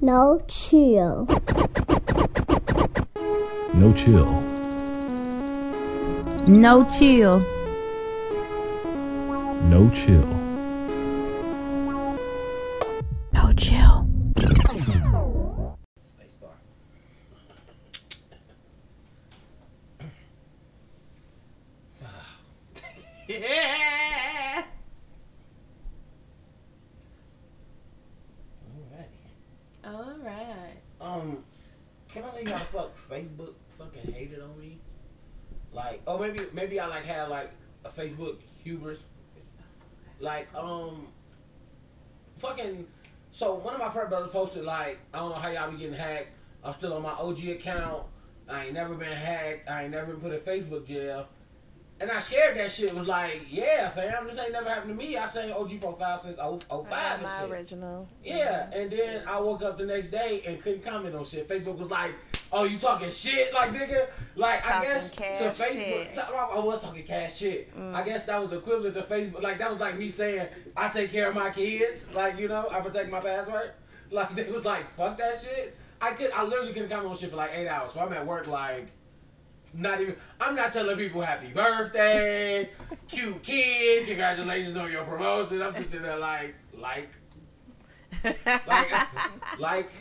[0.00, 1.26] No chill.
[3.74, 4.30] No chill.
[6.46, 7.40] No chill.
[9.64, 10.47] No chill.
[38.68, 39.04] Hubris.
[40.20, 41.06] Like, um,
[42.38, 42.86] fucking.
[43.30, 45.94] So one of my friend brothers posted like, I don't know how y'all be getting
[45.94, 46.28] hacked.
[46.64, 48.04] I'm still on my OG account.
[48.48, 49.68] I ain't never been hacked.
[49.68, 51.26] I ain't never been put in Facebook jail.
[52.00, 52.94] And I shared that shit.
[52.94, 55.16] Was like, yeah, fam, this ain't never happened to me.
[55.16, 57.50] I seen OG profile since 0- 05 I got and my shit.
[57.50, 58.08] original.
[58.24, 61.48] Yeah, and then I woke up the next day and couldn't comment on shit.
[61.48, 62.14] Facebook was like,
[62.52, 66.14] "Oh, you talking shit, like nigga?" Like I Talking guess to Facebook.
[66.14, 66.18] Mm.
[66.18, 67.72] I I was talking cash shit.
[67.92, 69.42] I guess that was equivalent to Facebook.
[69.42, 72.68] Like that was like me saying, "I take care of my kids." Like you know,
[72.70, 73.72] I protect my password.
[74.10, 77.28] Like it was like, "Fuck that shit." I could, I literally couldn't comment on shit
[77.28, 77.92] for like eight hours.
[77.92, 78.88] So I'm at work like.
[79.74, 80.16] Not even.
[80.40, 82.70] I'm not telling people happy birthday,
[83.08, 85.60] cute kid, congratulations on your promotion.
[85.60, 87.10] I'm just sitting there like, like,
[88.24, 88.90] like,
[89.58, 89.92] like,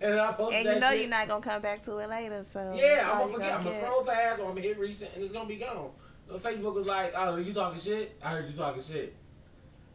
[0.00, 1.00] and I posted and that you know shit.
[1.00, 3.52] you're not gonna come back to it later, so yeah, I'm gonna you forget.
[3.54, 5.90] I'm gonna scroll past or I'm gonna hit recent and it's gonna be gone.
[6.28, 8.18] So Facebook was like, "Oh, you talking shit?
[8.22, 9.14] I heard you talking shit."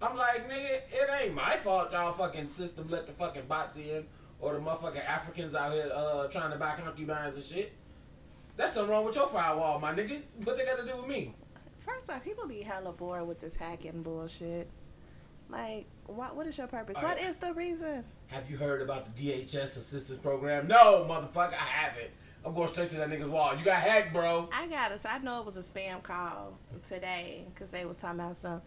[0.01, 1.91] I'm like, nigga, it ain't my fault.
[1.91, 4.05] Y'all fucking system let the fucking bots in
[4.39, 7.73] or the motherfucking Africans out here uh trying to buy concubines and shit.
[8.57, 10.21] That's something wrong with your firewall, my nigga.
[10.43, 11.33] What they got to do with me?
[11.85, 14.69] First off, people be hella bored with this hacking bullshit.
[15.51, 16.35] Like, what?
[16.35, 16.97] What is your purpose?
[16.97, 17.27] All What right.
[17.27, 18.03] is the reason?
[18.27, 20.67] Have you heard about the DHS assistance program?
[20.67, 22.09] No, motherfucker, I haven't.
[22.45, 23.55] I'm going straight to that nigga's wall.
[23.55, 24.49] You got hacked, bro.
[24.51, 25.05] I got us.
[25.05, 28.61] I know it was a spam call today because they was talking about some.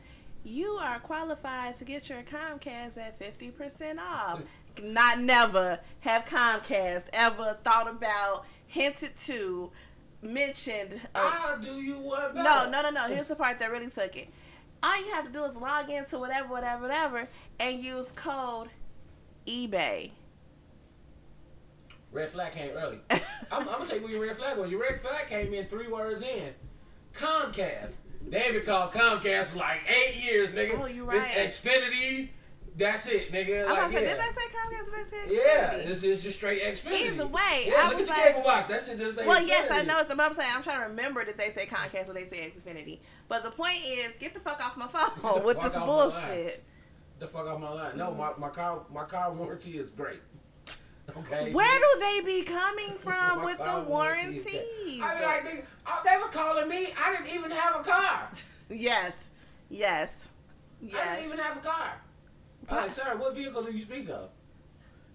[0.44, 4.42] You are qualified to get your Comcast at fifty percent off.
[4.82, 9.70] Not never have Comcast ever thought about, hinted to,
[10.22, 11.00] mentioned.
[11.14, 11.94] uh, I'll do you
[12.34, 12.34] better.
[12.34, 13.02] no, no, no, no.
[13.14, 14.28] Here's the part that really took it.
[14.84, 17.28] All you have to do is log into whatever, whatever, whatever,
[17.58, 18.68] and use code
[19.46, 20.10] eBay.
[22.12, 22.98] Red flag came early.
[23.10, 24.70] I'm, I'm gonna tell you what your red flag was.
[24.70, 26.52] Your red flag came in three words in.
[27.14, 27.94] Comcast.
[28.28, 30.78] They been called Comcast for like eight years, nigga.
[30.78, 31.48] Oh, you This right.
[31.48, 32.28] Xfinity.
[32.76, 33.66] That's it, nigga.
[33.68, 34.14] I'm Like, to say, yeah.
[34.14, 34.84] did they say Comcast?
[34.86, 35.86] Did they say Yeah, Xfinity?
[35.86, 37.12] this is just straight Xfinity.
[37.12, 38.68] Either way, yeah, I look was at your like- cable box.
[38.68, 40.02] That shit just say Well, yes, I know.
[40.04, 42.52] So, but I'm saying I'm trying to remember that they say Comcast or they say
[42.52, 42.98] Xfinity.
[43.28, 46.64] But the point is, get the fuck off my the phone with this bullshit.
[47.20, 47.96] the fuck off my line.
[47.96, 50.20] No, my, my car my car warranty is great.
[51.18, 51.52] Okay.
[51.52, 54.46] Where do they be coming from with the warranties?
[54.48, 54.54] I
[54.88, 56.88] mean, like, nigga, oh, they was calling me.
[56.98, 58.30] I didn't even have a car.
[58.70, 59.28] yes,
[59.68, 60.30] yes,
[60.82, 62.00] I didn't even have a car.
[62.68, 64.30] I'm sir, what vehicle do you speak of?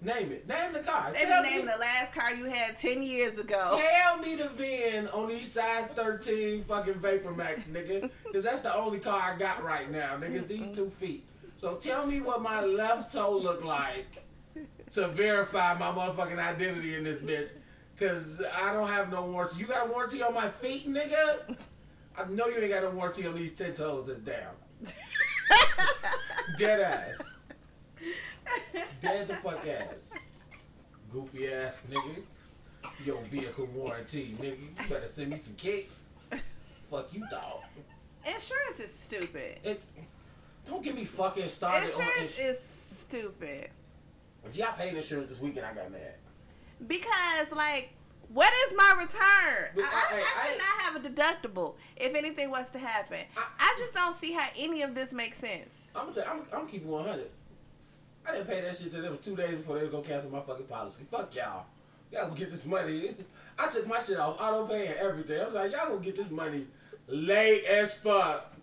[0.01, 0.47] Name it.
[0.47, 1.11] Name the car.
[1.11, 3.81] They tell be naming me, the last car you had ten years ago.
[3.91, 8.09] Tell me the VIN on these size 13 fucking Vapor Max, nigga.
[8.23, 10.47] Because that's the only car I got right now, niggas.
[10.47, 11.25] These two feet.
[11.57, 14.23] So tell me what my left toe look like
[14.91, 17.49] to verify my motherfucking identity in this bitch.
[17.95, 19.59] Because I don't have no warranty.
[19.59, 21.57] You got a warranty on my feet, nigga?
[22.17, 24.53] I know you ain't got no warranty on these 10 toes that's down.
[26.57, 27.28] Dead ass.
[29.01, 30.11] Dead the fuck ass.
[31.11, 32.21] Goofy ass nigga.
[33.05, 34.59] Your vehicle warranty, nigga.
[34.59, 36.03] You better send me some kicks.
[36.89, 37.61] Fuck you, dog.
[38.25, 39.59] Insurance is stupid.
[39.63, 39.87] It's
[40.67, 42.39] don't get me fucking started on Insurance insurance.
[42.39, 43.69] is stupid
[44.49, 45.65] See, I paid insurance this weekend.
[45.65, 46.13] I got mad.
[46.87, 47.89] because, like,
[48.29, 49.71] what is my return?
[49.75, 53.19] But I, I- I, should I- not have a deductible if anything was to happen.
[53.37, 55.91] I- just don't see how any of this makes sense.
[55.95, 57.29] I'm gonna tell I'm, I'm gonna keep it 100.
[58.25, 60.29] I didn't pay that shit till it was two days before they was gonna cancel
[60.31, 61.05] my fucking policy.
[61.09, 61.65] Fuck y'all.
[62.11, 63.15] Y'all gonna get this money.
[63.57, 65.41] I took my shit off auto pay and everything.
[65.41, 66.65] I was like, y'all gonna get this money
[67.07, 68.53] late as fuck.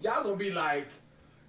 [0.00, 0.88] Y'all gonna be like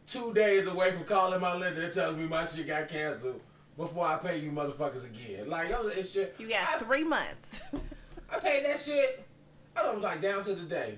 [0.06, 3.40] two days away from calling my lender and telling me my shit got canceled
[3.78, 5.50] before I pay you motherfuckers again.
[5.50, 6.36] Like, yo, it's shit.
[6.38, 7.62] You got I- three months.
[8.32, 9.26] I paid that shit.
[9.76, 10.98] I was like down to the day.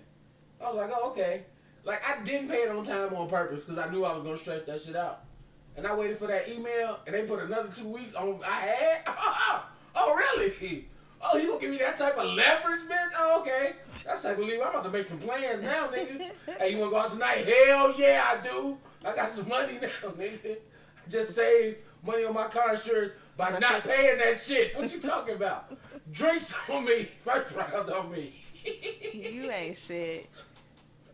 [0.62, 1.44] I was like, oh okay.
[1.84, 4.38] Like I didn't pay it on time on purpose because I knew I was gonna
[4.38, 5.25] stretch that shit out.
[5.78, 8.40] And I waited for that email, and they put another two weeks on.
[8.46, 9.62] I had.
[9.98, 10.90] Oh, really?
[11.22, 13.12] Oh, you gonna give me that type of leverage, bitch?
[13.18, 13.76] Oh, okay.
[14.06, 16.32] That's like believe I'm about to make some plans now, nigga.
[16.60, 17.48] hey, you wanna go out tonight?
[17.48, 18.78] Hell yeah, I do.
[19.06, 20.58] I got some money now, nigga.
[20.58, 24.76] I just saved money on my car insurance by My not sister- paying that shit.
[24.78, 25.74] What you talking about?
[26.12, 28.34] Drinks on me, first round on me.
[29.14, 30.30] You ain't shit.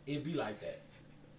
[0.08, 0.82] It'd be like that.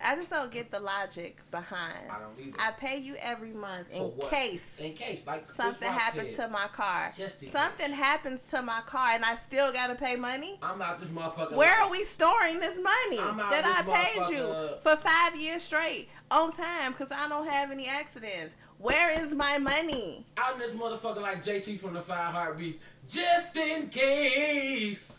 [0.05, 2.11] I just don't get the logic behind.
[2.11, 2.57] I don't either.
[2.59, 6.67] I pay you every month in case In case, like something happens said, to my
[6.69, 7.11] car.
[7.13, 7.95] Something case.
[7.95, 10.59] happens to my car and I still gotta pay money.
[10.63, 11.53] I'm out this motherfucker.
[11.53, 16.09] Where like- are we storing this money that I paid you for five years straight
[16.31, 18.57] on time because I don't have any accidents?
[18.79, 20.27] Where is my money?
[20.37, 25.17] I'm this motherfucker like JT from the Five Heartbeats, just in case.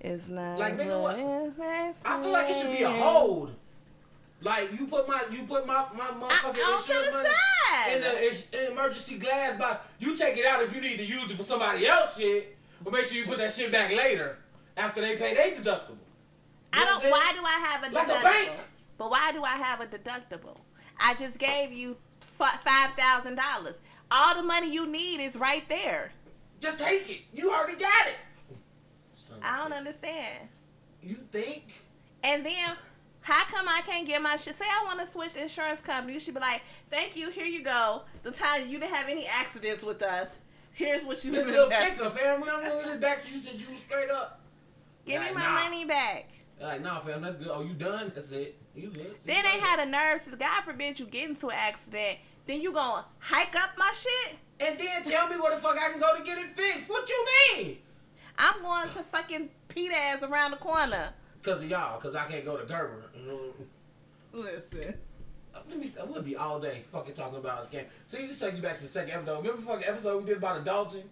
[0.00, 1.16] It's not Like, nigga, what?
[2.06, 3.54] I feel like it should be a hold.
[4.42, 7.94] Like you put my you put my my motherfucking I, insurance the money side.
[7.94, 9.86] in the in emergency glass box.
[9.98, 12.92] You take it out if you need to use it for somebody else shit, but
[12.92, 14.38] make sure you put that shit back later
[14.76, 15.90] after they pay their deductible.
[15.90, 15.96] You
[16.74, 17.10] I don't.
[17.10, 18.52] Why do I have a Like a bank.
[18.98, 20.58] But why do I have a deductible?
[20.98, 23.80] I just gave you five thousand dollars.
[24.10, 26.12] All the money you need is right there.
[26.60, 27.20] Just take it.
[27.32, 28.16] You already got it.
[29.32, 30.48] Of don't understand.
[31.02, 31.64] You think?
[32.22, 32.76] And then,
[33.26, 34.54] how come I can't get my shit?
[34.54, 36.12] Say I want to switch insurance company.
[36.12, 38.02] You should be like, thank you, here you go.
[38.22, 40.38] The time you didn't have any accidents with us.
[40.70, 42.40] Here's what you This little kicker, fam.
[42.40, 44.42] We don't know this back to you said you straight up.
[45.04, 45.54] Give me my nah.
[45.54, 46.30] money back.
[46.60, 47.48] Like, nah, fam, that's good.
[47.50, 48.12] Oh, you done?
[48.14, 48.60] That's it.
[48.76, 49.18] You good.
[49.18, 52.18] See Then they had a nerve to God forbid you get into an accident.
[52.46, 54.36] Then you gonna hike up my shit?
[54.60, 56.88] And then tell me where the fuck I can go to get it fixed.
[56.88, 57.26] What you
[57.56, 57.78] mean?
[58.38, 61.08] I'm going to fucking Pete ass around the corner.
[61.42, 63.05] Cause of y'all, cause I can't go to Gerber.
[64.32, 64.94] Listen.
[65.54, 65.88] Uh, let me.
[66.08, 67.86] We'll be all day fucking talking about this game.
[68.06, 69.38] See, just take you back to the second episode.
[69.38, 71.04] Remember the fucking episode we did about adulting?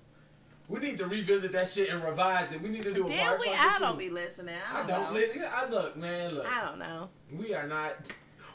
[0.69, 2.61] We need to revisit that shit and revise it.
[2.63, 3.49] We need to do a Did part we?
[3.49, 4.55] I don't be listening.
[4.73, 5.15] I I don't, I don't.
[5.15, 5.21] know.
[5.21, 6.35] li- I look, man.
[6.35, 7.09] Look, I don't know.
[7.33, 7.95] we are not.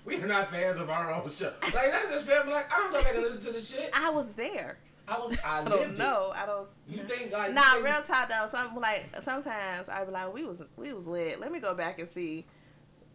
[0.06, 1.54] We are not fans of our own show.
[1.62, 2.54] Like that's just family.
[2.54, 3.92] Like I don't go back and listen to the shit.
[3.94, 4.78] I was there.
[5.08, 5.38] I was.
[5.44, 5.98] I, I don't it.
[5.98, 6.32] know.
[6.36, 6.68] I don't.
[6.88, 7.50] You think like?
[7.50, 8.46] you Nah, think- real talk though.
[8.48, 11.40] Some like sometimes I be like, we was we was lit.
[11.40, 12.46] Let me go back and see.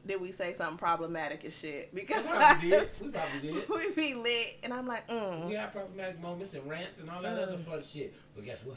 [0.06, 1.89] Did we say something problematic and shit?
[1.95, 2.89] We Because probably did.
[3.01, 3.69] We probably did.
[3.69, 5.49] we be lit, and I'm like, mm.
[5.49, 7.65] We had problematic moments and rants and all that other Mm.
[7.65, 8.15] fun shit.
[8.35, 8.77] But guess what?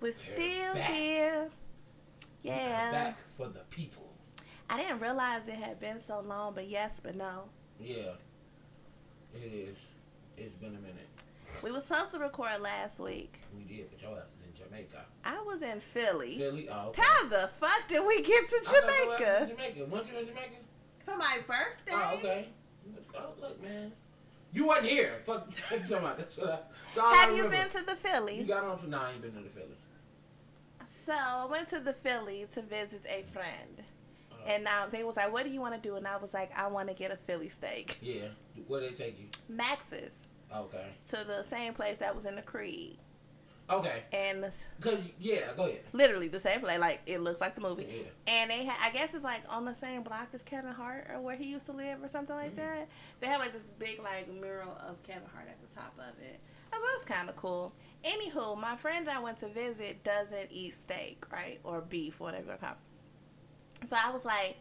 [0.00, 0.90] We're still back.
[0.92, 1.48] here.
[2.44, 2.90] We Yeah.
[2.92, 4.04] Back for the people.
[4.70, 7.44] I didn't realize it had been so long, but yes, but no.
[7.80, 8.12] Yeah.
[9.34, 9.78] It is.
[10.36, 11.08] It's been a minute.
[11.62, 13.38] We were supposed to record last week.
[13.56, 14.37] We did, but your ass is in
[14.68, 15.04] Jamaica.
[15.24, 16.38] I was in Philly.
[16.38, 16.68] Philly?
[16.70, 17.02] Oh, okay.
[17.02, 19.90] How the fuck did we get to I thought your ass was Jamaica Jamaica.
[19.90, 20.54] Weren't you in Jamaica?
[21.04, 21.92] for my birthday?
[21.92, 22.48] Oh, okay.
[23.16, 23.92] Oh, look, man.
[24.52, 25.22] You wasn't here.
[25.26, 26.18] Fuck, what you talking about?
[26.18, 28.38] That's what I, that's all I Have you been to the Philly?
[28.38, 29.76] You got on for nah, I ain't been to the Philly.
[30.84, 33.82] So I went to the Philly to visit a friend.
[34.32, 36.32] Uh, And now they was like, "What do you want to do?" And I was
[36.32, 38.28] like, "I want to get a Philly steak." yeah.
[38.66, 39.26] Where they take you?
[39.48, 40.86] Max's Okay.
[41.08, 42.98] to the same place that was in the Creed,
[43.70, 44.02] Okay.
[44.12, 44.44] and
[44.80, 45.80] Cause yeah, go ahead.
[45.92, 46.78] literally the same place.
[46.78, 47.86] Like it looks like the movie.
[47.90, 48.32] Yeah.
[48.32, 51.20] And they, ha- I guess it's like on the same block as Kevin Hart or
[51.20, 52.56] where he used to live or something like Mhm.
[52.56, 52.88] that.
[53.20, 56.40] They have like this big like mural of Kevin Hart at the top of it.
[56.72, 57.72] I was that's kind of cool.
[58.04, 62.56] Anywho, my friend that I went to visit doesn't eat steak, right, or beef, whatever.
[63.86, 64.56] So I was like,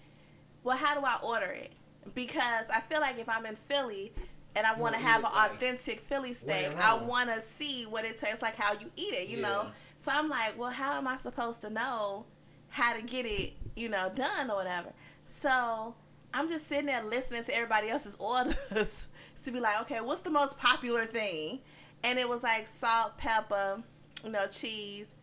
[0.63, 1.71] well, how do I order it?
[2.15, 4.11] Because I feel like if I'm in Philly
[4.55, 5.51] and I want to have an right.
[5.51, 9.27] authentic Philly steak, I want to see what it tastes like, how you eat it,
[9.27, 9.67] you know.
[9.99, 12.25] So I'm like, well, how am I supposed to know
[12.69, 14.89] how to get it, you know, done or whatever?
[15.25, 15.95] So
[16.33, 19.07] I'm just sitting there listening to everybody else's orders
[19.43, 21.59] to be like, okay, what's the most popular thing?
[22.03, 23.81] And it was like salt, pepper,
[24.23, 25.15] you know, cheese,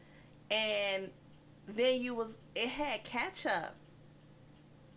[0.50, 1.11] and
[1.66, 3.75] then you was it had ketchup.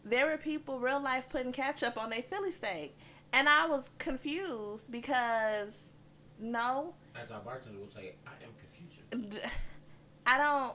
[0.04, 2.98] There were people real life putting ketchup on their Philly steak,
[3.34, 5.94] and I was confused because
[6.40, 9.42] no, As our bartender would say, I am confusion.
[10.26, 10.74] I don't.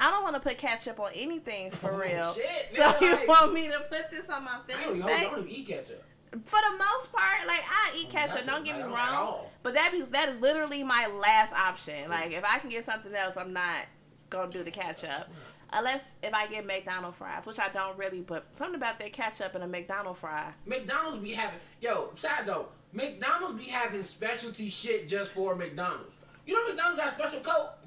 [0.00, 2.32] I don't want to put ketchup on anything for Oh, real.
[2.32, 5.10] shit, so nigga, you want me to put this on my I don't, Philly steak?
[5.12, 6.02] I don't even eat ketchup.
[6.44, 8.44] For the most part, like I eat Mm, ketchup.
[8.46, 12.08] Don't get me wrong, but that be that is literally my last option.
[12.10, 13.82] Like if I can get something else, I'm not
[14.30, 15.28] gonna do the ketchup.
[15.72, 19.54] Unless if I get McDonald's fries, which I don't really, but something about that ketchup
[19.54, 20.52] and a McDonald's fry.
[20.66, 26.14] McDonald's be having yo, side note, McDonald's be having specialty shit just for McDonald's.
[26.46, 27.78] You know McDonald's got a special Coke?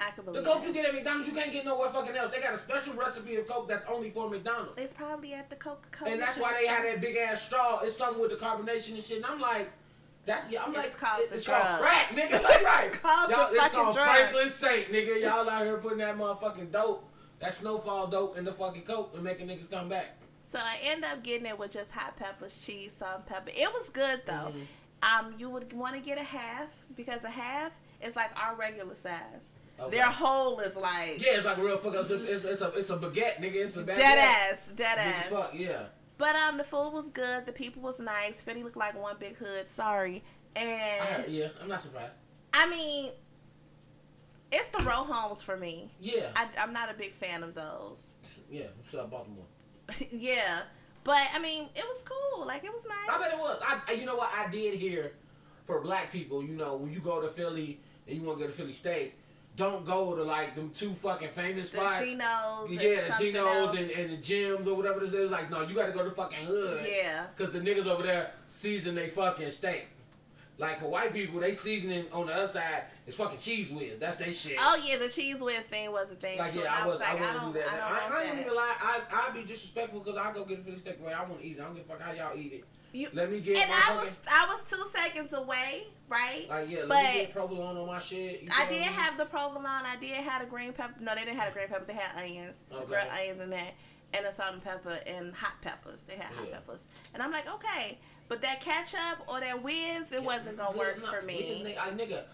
[0.00, 0.66] I could The Coke that.
[0.66, 2.32] you get at McDonald's you can't get nowhere fucking else.
[2.32, 4.78] They got a special recipe of Coke that's only for McDonald's.
[4.78, 6.10] It's probably at the Coca Cola.
[6.10, 7.80] And that's why they had that big ass straw.
[7.80, 9.18] It's something with the carbonation and shit.
[9.18, 9.70] And I'm like,
[10.26, 12.42] that yeah, I'm like, It's called the it's called crack, nigga.
[12.42, 12.86] Like, right.
[12.88, 14.08] It's called the Y'all, it's fucking called drug.
[14.08, 15.20] Franklin Saint, nigga.
[15.20, 17.08] Y'all out here putting that motherfucking dope,
[17.40, 20.16] that snowfall dope in the fucking Coke and making niggas come back.
[20.44, 23.50] So I end up getting it with just hot peppers, cheese, salt, pepper.
[23.56, 24.52] It was good though.
[24.54, 24.66] Mhm.
[25.02, 28.94] Um, you would want to get a half because a half is like our regular
[28.94, 29.50] size.
[29.80, 29.96] Okay.
[29.96, 31.94] Their whole is like Yeah, it's like a real fuck.
[31.94, 33.54] It's it's, it's a it's a baguette, nigga.
[33.56, 33.96] It's a baguette.
[33.96, 35.26] dead ass, dead Big ass.
[35.26, 35.50] fuck.
[35.54, 35.82] Yeah.
[36.18, 37.46] But um, the food was good.
[37.46, 38.40] The people was nice.
[38.40, 39.68] Philly looked like one big hood.
[39.68, 40.22] Sorry,
[40.56, 42.12] I and heard, yeah, I'm not surprised.
[42.54, 43.10] I mean,
[44.50, 45.90] it's the row homes for me.
[46.00, 48.14] Yeah, I, I'm not a big fan of those.
[48.50, 48.66] yeah.
[48.76, 49.44] What's up, Baltimore?
[50.10, 50.62] yeah,
[51.04, 52.46] but I mean, it was cool.
[52.46, 53.08] Like it was nice.
[53.10, 53.60] I bet it was.
[53.66, 55.12] I, I- you know what I did here
[55.66, 56.42] for black people.
[56.44, 59.14] You know, when you go to Philly and you want to go to Philly State,
[59.56, 61.98] don't go to like them two fucking famous The spots.
[61.98, 62.70] Geno's.
[62.70, 65.30] yeah, the Geno's and, and the Jim's or whatever this is.
[65.30, 66.86] Like, no, you got to go to the fucking hood.
[66.90, 67.26] yeah.
[67.36, 69.86] Cause the niggas over there season they fucking steak.
[70.58, 73.98] Like for white people, they seasoning on the other side is fucking Cheez Whiz.
[73.98, 74.56] That's their shit.
[74.60, 76.38] Oh yeah, the Cheez Whiz thing was a thing.
[76.38, 77.68] Like yeah, and I was, like, I I wouldn't don't, do that.
[77.68, 78.40] I I, don't I, want ain't that.
[78.42, 78.76] even lie.
[78.80, 81.40] I I'd be disrespectful because I go get a Philly steak the way I want
[81.40, 81.60] to eat it.
[81.60, 82.64] I don't give a fuck how y'all eat it.
[82.92, 86.46] You- Let me get and I was I was two seconds away, right?
[86.48, 86.80] like yeah.
[86.80, 88.48] Let but- me get provolone on my shit.
[88.54, 88.84] I did me?
[88.84, 89.66] have the provolone.
[89.66, 90.94] I did have the green pepper.
[91.00, 91.84] No, they didn't have the green pepper.
[91.86, 92.84] They had onions, Okay.
[92.84, 93.70] grilled onions in there,
[94.12, 96.02] and the salt and pepper and hot peppers.
[96.04, 100.20] They had hot peppers, and I'm like, okay, but that ketchup or that whiz, it
[100.20, 101.14] Yeah, wasn't gonna good work enough.
[101.14, 101.64] for me.
[101.64, 102.24] nigga, I, nigga,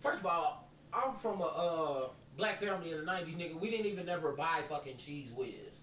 [0.00, 3.60] first of all, I'm from a uh, black family in the '90s, nigga.
[3.60, 5.73] We didn't even ever buy fucking Cheez Whiz.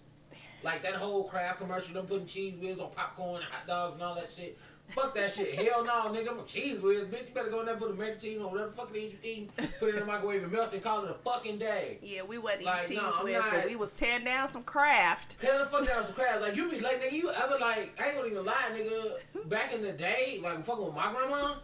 [0.64, 4.04] Like that whole crab commercial, them putting Cheez Whiz on popcorn, and hot dogs, and
[4.04, 4.58] all that shit.
[4.90, 5.56] Fuck that shit.
[5.56, 6.32] Hell no, nigga.
[6.32, 7.30] I'm a Cheez Whiz, bitch.
[7.30, 9.14] You better go in there and put American cheese on whatever the fuck it is
[9.14, 9.50] you eating.
[9.80, 11.98] Put it in the microwave and melt it and call it a fucking day.
[12.02, 14.64] Yeah, we wasn't Like, eating cheese I'm whiz, not- but we was tearing down some
[14.64, 15.38] craft.
[15.42, 16.42] Hell the fuck down some crabs.
[16.42, 17.98] Like you be like, nigga, you ever like?
[18.02, 19.50] I ain't gonna even lie, nigga.
[19.50, 21.56] Back in the day, like fucking with my grandma.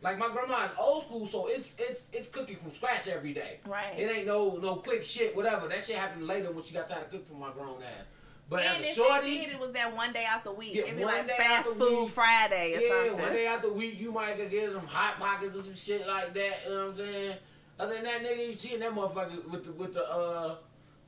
[0.00, 3.60] Like my grandma is old school, so it's it's it's cooking from scratch every day.
[3.66, 3.94] Right.
[3.98, 5.68] It ain't no no quick shit, whatever.
[5.68, 8.06] That shit happened later when she got tired of cooking for my grown ass.
[8.52, 10.74] But and as a if shorty, did, it was that one day out the week.
[10.74, 12.10] Yeah, It'd be one like day fast food week.
[12.10, 12.96] Friday or something.
[12.96, 13.22] yeah, something.
[13.24, 16.06] one day out the week, you might go get some hot pockets or some shit
[16.06, 16.60] like that.
[16.64, 17.36] You know what I'm saying?
[17.80, 20.56] Other than that, nigga, you seeing that motherfucker with the with the uh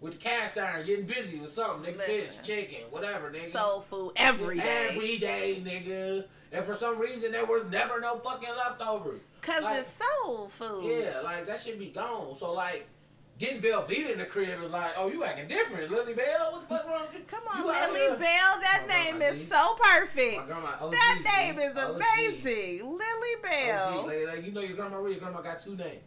[0.01, 3.51] with the cast iron getting busy with something, nigga, fish, chicken, whatever, nigga.
[3.51, 4.89] Soul food every day.
[4.91, 6.25] Every day, nigga.
[6.53, 9.21] And for some reason, there was never no fucking leftovers.
[9.43, 9.89] Cause Like- it's
[10.23, 10.85] soul food.
[10.85, 12.35] Yeah, like that should be gone.
[12.35, 12.89] So like,
[13.39, 16.53] getting Velveeta in the crib is like, oh, you acting different, Lily Bell.
[16.53, 17.21] What the fuck wrong with you?
[17.27, 18.19] Come on, You Lily Bell.
[18.61, 20.39] That My name is so perfect.
[20.39, 21.97] My grandma, OG, That name is OG.
[21.97, 22.81] amazing.
[22.87, 23.99] Lily Bell.
[24.01, 24.07] OG.
[24.07, 26.01] Like, like, you know your grandma, your grandma got two names.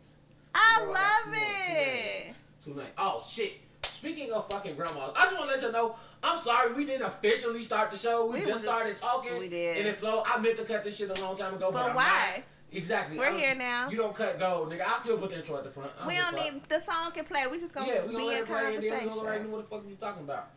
[0.55, 2.25] I love two names, two it.
[2.25, 2.35] names.
[2.65, 2.89] Two names.
[2.97, 3.53] Oh shit.
[3.83, 5.95] Speaking of fucking grandmas, I just want to let you know.
[6.23, 8.25] I'm sorry we didn't officially start the show.
[8.27, 9.37] We, We just started talking.
[9.39, 9.77] we did.
[9.77, 10.23] And it flowed.
[10.25, 12.33] I meant to cut this shit a long time ago, but, But I'm why?
[12.37, 12.43] not.
[12.71, 13.17] Exactly.
[13.17, 13.89] We're I'm- here now.
[13.89, 14.85] You don't cut gold, nigga.
[14.85, 15.91] I still put the intro at the front.
[16.01, 16.53] I We don't fuck.
[16.53, 17.47] need the song can play.
[17.47, 19.09] We just gonna Yeah, we be in and then we conversation.
[19.09, 20.49] already know what the fuck we was talking about.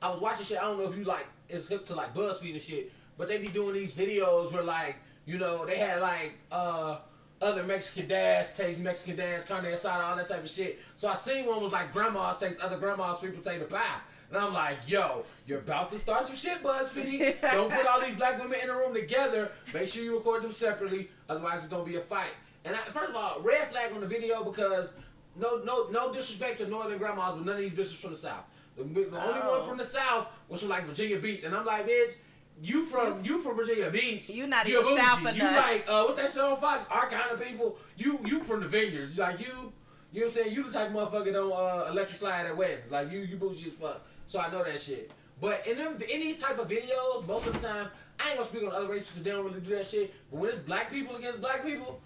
[0.00, 0.58] I was watching shit.
[0.58, 3.38] I don't know if you like it's hip to like BuzzFeed and shit, but they
[3.38, 6.98] be doing these videos where like you know they had like uh
[7.42, 10.78] other Mexican dads taste Mexican dads carne asada, all that type of shit.
[10.94, 13.98] So I seen one was like grandma's taste other grandma's sweet potato pie.
[14.30, 17.40] And I'm like, yo, you're about to start some shit, BuzzFeed.
[17.52, 19.52] Don't put all these black women in a room together.
[19.72, 22.32] Make sure you record them separately, otherwise it's gonna be a fight.
[22.64, 24.90] And I, first of all, red flag on the video because
[25.36, 28.44] no, no, no disrespect to Northern grandmas, but none of these bitches from the South.
[28.76, 29.58] The, the only Oh.
[29.60, 32.16] one from the South was from like Virginia Beach, and I'm like, bitch,
[32.60, 34.28] you from you from Virginia Beach.
[34.30, 35.36] You not You're even South enough.
[35.36, 36.84] You like uh, what's that show on Fox?
[36.90, 37.76] Our kind of people.
[37.96, 39.18] You you from the vineyards.
[39.18, 39.70] Like you, you know
[40.12, 40.54] what I'm saying?
[40.54, 42.90] You the type of motherfucker don't uh, electric slide at weddings.
[42.90, 44.04] Like you you bougie as fuck.
[44.26, 45.10] So I know that shit.
[45.40, 48.48] But in them in these type of videos, most of the time, I ain't gonna
[48.48, 50.14] speak on other races because they don't really do that shit.
[50.30, 52.00] But when it's black people against black people,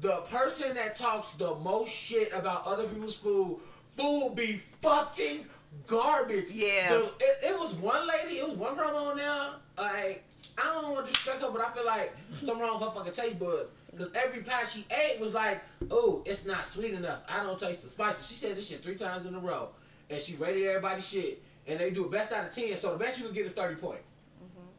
[0.00, 3.60] the person that talks the most shit about other people's food,
[3.96, 5.46] food be fucking
[5.86, 6.50] garbage.
[6.52, 6.90] Yeah.
[6.90, 9.50] The- it, it was one lady, it was one on there.
[9.78, 10.24] Like,
[10.58, 13.12] I don't want to disrespect her, but I feel like something wrong with her fucking
[13.12, 13.70] taste buds.
[13.90, 17.20] Because every pie she ate was like, oh, it's not sweet enough.
[17.28, 18.26] I don't taste the spices.
[18.28, 19.68] She said this shit three times in a row.
[20.10, 21.42] And she rated everybody's shit.
[21.66, 22.76] And they do a best out of 10.
[22.76, 24.12] So the best you can get is 30 points.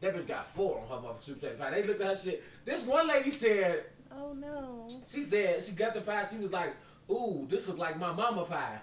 [0.00, 1.70] That bitch got four on her motherfucking sweet potato pie.
[1.70, 2.44] They looked at her shit.
[2.64, 4.86] This one lady said, Oh no.
[5.06, 6.24] she said she got the pie.
[6.30, 6.74] She was like,
[7.10, 8.78] "Ooh, this look like my mama pie."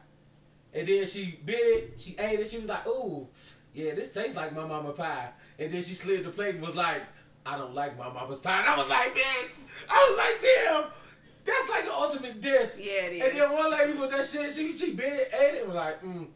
[0.73, 1.99] And then she bit it.
[1.99, 2.47] She ate it.
[2.47, 3.27] She was like, "Ooh,
[3.73, 6.75] yeah, this tastes like my mama pie." And then she slid the plate and was
[6.75, 7.03] like,
[7.45, 10.91] "I don't like my mama's pie." And I was like, "Bitch!" I was like, "Damn,
[11.43, 14.71] that's like an ultimate diss." Yeah, it And then one lady with that shit, she
[14.71, 16.27] she bit it, ate it, and was like, "Mm."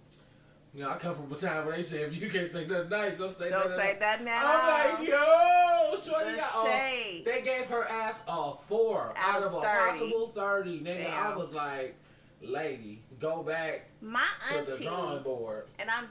[0.80, 2.88] You know, I come from a time where they say if you can't say nothing
[2.88, 3.76] nice, don't say Don't nothing.
[3.76, 4.22] say nice.
[4.22, 7.24] nothing at I'm like, yo, shorty The got a shade.
[7.26, 10.80] they gave her ass a four Out out, of of a possible thirty.
[10.80, 11.98] Nigga, I was like,
[12.42, 14.24] lady, go back My
[14.56, 15.68] to the drawing board.
[15.80, 16.08] and I'm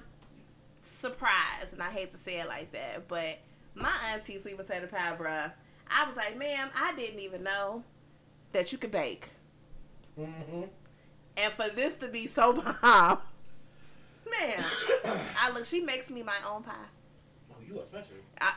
[0.82, 3.38] surprised, and I hate to say it like that, but
[3.74, 5.50] my auntie sweet potato pie, bruh.
[5.90, 7.84] I was like, ma'am, I didn't even know
[8.52, 9.30] that you could bake.
[10.20, 10.64] Mm-hmm.
[11.38, 13.18] And for this to be so bomb,
[14.30, 14.64] man,
[15.40, 15.64] I look.
[15.64, 16.72] She makes me my own pie.
[17.50, 18.18] Oh, you especially.
[18.40, 18.54] I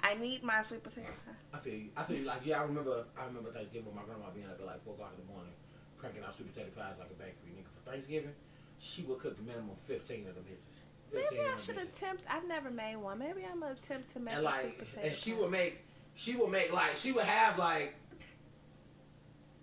[0.00, 1.32] I need my sweet potato pie.
[1.54, 1.88] I feel you.
[1.96, 2.24] I feel you.
[2.24, 3.04] Like yeah, I remember.
[3.18, 5.52] I remember Thanksgiving with my grandma being up at like four o'clock in the morning,
[5.98, 7.52] cranking out sweet potato pies like a bakery.
[7.56, 8.32] Nigga, for Thanksgiving,
[8.78, 10.82] she would cook the minimum fifteen of the bitches.
[11.12, 11.96] Maybe I should bitches.
[11.96, 12.24] attempt.
[12.28, 13.18] I've never made one.
[13.18, 15.06] Maybe I'm gonna attempt to make and a like, sweet potato.
[15.06, 15.38] and she pie.
[15.40, 15.84] would make,
[16.14, 17.94] she would make like, she would have like,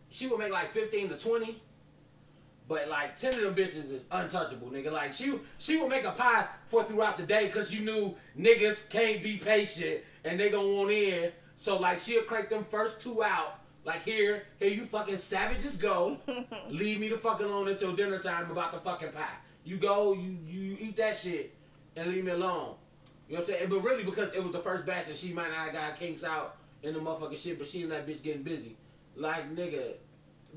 [0.09, 1.61] she would make like fifteen to twenty,
[2.67, 4.91] but like ten of them bitches is untouchable, nigga.
[4.91, 8.89] Like she, she would make a pie for throughout the day because you knew niggas
[8.89, 11.31] can't be patient and they gonna want in.
[11.57, 13.59] So like she'll crank them first two out.
[13.85, 16.17] Like here, here you fucking savages go.
[16.69, 19.35] Leave me the fuck alone until dinner time about the fucking pie.
[19.63, 21.55] You go, you you eat that shit,
[21.95, 22.75] and leave me alone.
[23.27, 23.69] You know what I'm saying?
[23.69, 26.23] But really, because it was the first batch, and she might not have got kinks
[26.23, 28.77] out in the motherfucking shit, but she and that bitch getting busy.
[29.15, 29.93] Like nigga,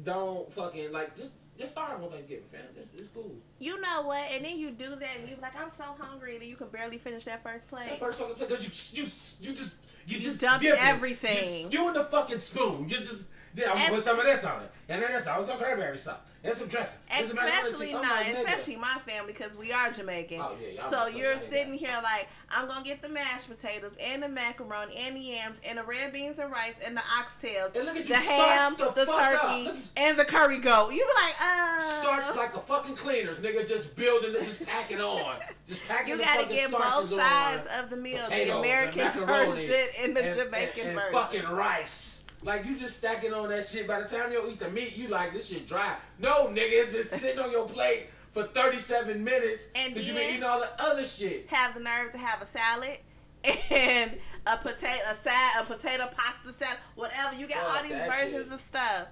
[0.04, 2.60] don't fucking like just just start on Thanksgiving, fam.
[2.74, 3.34] Just it's cool.
[3.58, 4.22] You know what?
[4.30, 6.68] And then you do that, and you're like, I'm so hungry, and then you can
[6.68, 7.88] barely finish that first plate.
[7.88, 9.08] That first fucking play, cause you you
[9.40, 9.74] you just
[10.06, 11.70] you, You just dumped everything.
[11.70, 12.88] You, you in the fucking spoon.
[12.88, 15.26] You just yeah, I'm gonna And- put some of this on it, and then this
[15.26, 17.00] on some cranberry sauce, and some dressing.
[17.10, 17.94] and some macaroni Especially.
[17.94, 20.40] I'm no, like, especially my family because we are Jamaican.
[20.40, 24.28] Oh, yeah, so you're sitting here like I'm gonna get the mashed potatoes and the
[24.28, 27.96] macaroni and the yams and the red beans and rice and the oxtails, And look
[27.96, 29.40] at you, the ham, the, the up.
[29.42, 30.90] turkey, and the curry goat.
[30.92, 31.80] You be like, uh.
[32.00, 33.68] starts like the fucking cleaners, nigga.
[33.68, 35.36] Just building it, just packing on,
[35.66, 36.10] just packing.
[36.10, 37.18] You the gotta get both starches on.
[37.18, 41.12] sides of the meal, potatoes the American version and the and- Jamaican and, and version.
[41.12, 42.24] fucking rice.
[42.42, 43.86] Like you just stacking on that shit.
[43.88, 45.96] By the time you eat the meat, you like this shit dry.
[46.18, 50.30] No, nigga, it's been sitting on your plate for 37 minutes And because you've been
[50.30, 51.46] eating all the other shit.
[51.48, 52.98] have the nerve to have a salad
[53.70, 54.16] and
[54.46, 58.44] a potato a side a potato pasta salad whatever you got Fuck all these versions
[58.44, 58.52] shit.
[58.52, 59.06] of stuff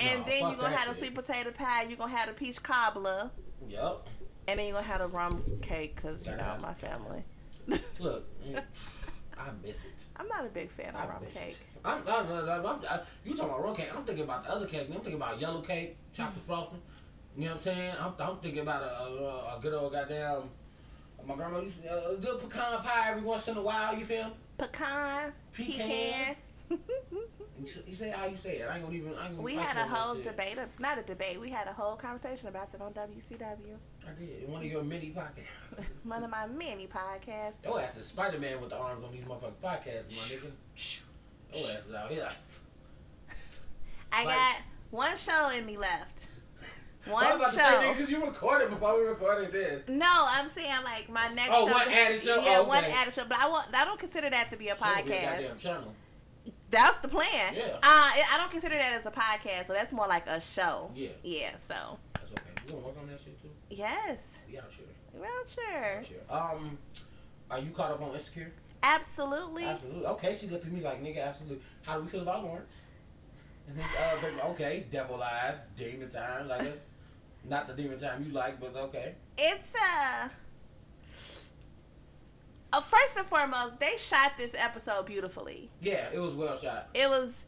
[0.00, 0.96] and then you're gonna have shit.
[0.96, 3.30] sweet potato pie you're gonna have a peach cobbler
[3.68, 4.08] Yup.
[4.48, 7.22] and then you're gonna have a rum cake because you know my family
[8.00, 8.60] Look, mm,
[9.38, 10.04] I miss it.
[10.16, 11.50] i'm not a big fan I of rum cake.
[11.50, 11.56] it.
[11.84, 13.88] I'm, I'm, I'm, I'm, you talking about rum cake?
[13.94, 14.88] I'm thinking about the other cake.
[14.88, 16.46] I'm thinking about yellow cake, chocolate mm.
[16.46, 16.80] frosting.
[17.36, 17.94] You know what I'm saying?
[18.00, 20.50] I'm, I'm thinking about a, a, a good old goddamn.
[21.26, 23.96] My grandma used to, a good pecan pie every once in a while.
[23.96, 24.32] You feel?
[24.58, 25.88] pecan Pecan.
[25.88, 26.36] pecan,
[27.58, 28.68] You, say how you say it.
[28.70, 29.14] I ain't gonna even.
[29.14, 31.96] I ain't gonna we had a whole debate not a debate we had a whole
[31.96, 34.48] conversation about that on wcw I did.
[34.48, 35.84] One of your mini podcasts.
[36.04, 39.24] one of my mini podcasts Your ass is Spider Man with the arms on these
[39.24, 41.00] motherfucking podcasts, my nigga.
[41.54, 42.10] Ass out.
[42.10, 42.28] Like,
[44.12, 44.56] i Like- got
[44.90, 46.26] one show in me left
[47.06, 49.88] one was about to say, show because you recorded before we recorded this.
[49.88, 51.72] No, I'm saying like my next Oh, show.
[51.74, 52.42] one added show?
[52.42, 52.92] Yeah, Oh, one okay.
[52.92, 53.24] added show.
[53.28, 53.68] But I want.
[53.74, 55.06] I don't consider that to be a be a podcast.
[55.40, 55.94] goddamn channel.
[56.70, 57.54] That's the plan.
[57.54, 57.76] Yeah.
[57.76, 59.66] Uh, I don't consider that as a podcast.
[59.66, 60.90] So that's more like a show.
[60.94, 61.08] Yeah.
[61.22, 61.50] Yeah.
[61.58, 62.42] So That's okay.
[62.66, 63.48] You gonna work on that shit too.
[63.70, 64.38] yes.
[64.48, 64.84] We out here.
[65.16, 65.24] Sure.
[65.56, 66.20] Out here.
[66.30, 66.78] Um,
[67.50, 68.52] are you caught up on Insecure?
[68.82, 69.64] Absolutely.
[69.64, 70.06] Absolutely.
[70.06, 71.60] Okay, she looked at me like, nigga, absolutely.
[71.82, 72.84] How do we feel about Lawrence?
[73.68, 76.72] And his uh, baby, okay, devil eyes, demon time, like a,
[77.48, 79.14] not the demon time you like, but okay.
[79.36, 80.28] It's uh.
[82.70, 85.70] Uh, first and foremost, they shot this episode beautifully.
[85.80, 86.88] Yeah, it was well shot.
[86.94, 87.46] it was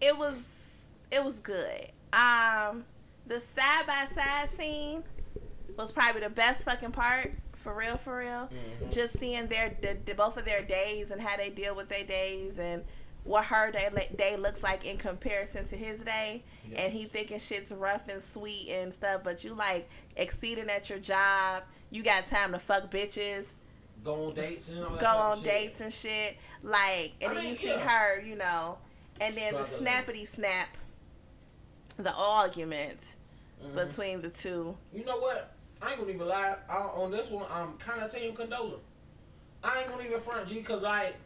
[0.00, 2.84] it was it was good um
[3.26, 5.02] the side by side scene
[5.76, 8.48] was probably the best fucking part for real for real
[8.82, 8.92] Mhm.
[8.92, 12.04] just seeing their the, the, both of their days and how they deal with their
[12.04, 12.84] days and
[13.24, 16.42] what her day, day looks like in comparison to his day
[16.74, 20.98] and he thinking shit's rough and sweet and stuff but you like exceeding at your
[21.00, 23.52] job you got time to fuck bitches
[24.04, 25.44] Go on dates and all that go type of on shit.
[25.44, 26.36] dates and shit.
[26.62, 28.78] Like, and I then mean, you see her, you know,
[29.20, 29.92] and then the Struggling.
[29.92, 30.68] snappity snap,
[31.98, 33.16] the argument
[33.60, 33.74] Mhm.
[33.74, 34.76] between the two.
[34.92, 35.52] You know what?
[35.80, 36.56] I ain't gonna even lie.
[36.68, 38.78] I, on this one, I'm kind of team Condola.
[39.62, 41.16] I ain't gonna even front G, cause like,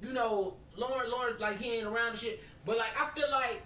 [0.00, 2.42] you know, Lawrence, Lawrence, like he ain't around and shit.
[2.64, 3.62] But like, I feel like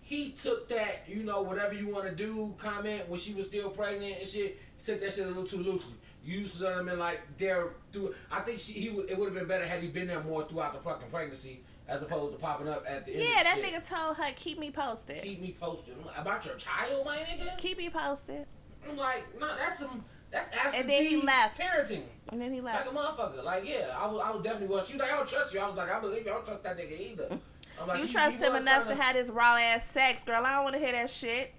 [0.00, 3.70] he took that, you know, whatever you want to do comment when she was still
[3.70, 4.58] pregnant and shit.
[4.76, 5.94] He took that shit a little too loosely.
[6.24, 8.14] You used to them in like there through.
[8.30, 10.46] I think she he would it would have been better had he been there more
[10.46, 13.22] throughout the fucking pregnancy as opposed to popping up at the end.
[13.22, 13.74] Yeah, that shit.
[13.74, 15.22] nigga told her, keep me posted.
[15.22, 17.56] Keep me posted about your child, my nigga.
[17.58, 18.46] Keep me posted.
[18.88, 21.58] I'm like, nah, that's some, that's absentee And then he left.
[21.60, 22.02] parenting.
[22.32, 22.86] And then he left.
[22.86, 23.44] Like a motherfucker.
[23.44, 24.86] Like, yeah, I was, I was definitely was.
[24.86, 25.60] She was like, I don't trust you.
[25.60, 26.30] I was like, I believe you.
[26.30, 27.38] I don't trust that nigga either.
[27.80, 30.44] I'm like, You he- trust he him enough to have this raw ass sex, girl.
[30.44, 31.54] I don't want to hear that shit.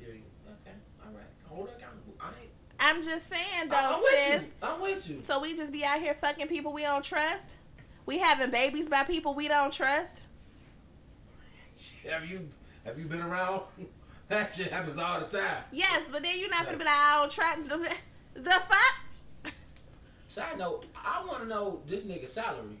[0.00, 1.24] Yeah, okay, all right.
[1.48, 2.14] Hold accountable.
[2.20, 2.50] I ain't.
[2.80, 4.54] I'm just saying, though, I'm with sis.
[4.62, 4.68] you.
[4.68, 5.18] I'm with you.
[5.20, 7.54] So we just be out here fucking people we don't trust.
[8.06, 10.24] We having babies by people we don't trust.
[12.08, 12.48] Have you
[12.84, 13.62] have you been around?
[14.28, 15.64] That shit happens all the time.
[15.70, 17.76] Yes, but then you're not gonna be like, I don't trust the,
[18.40, 19.52] the fuck.
[20.28, 22.80] Side note, I want to know this nigga's salary.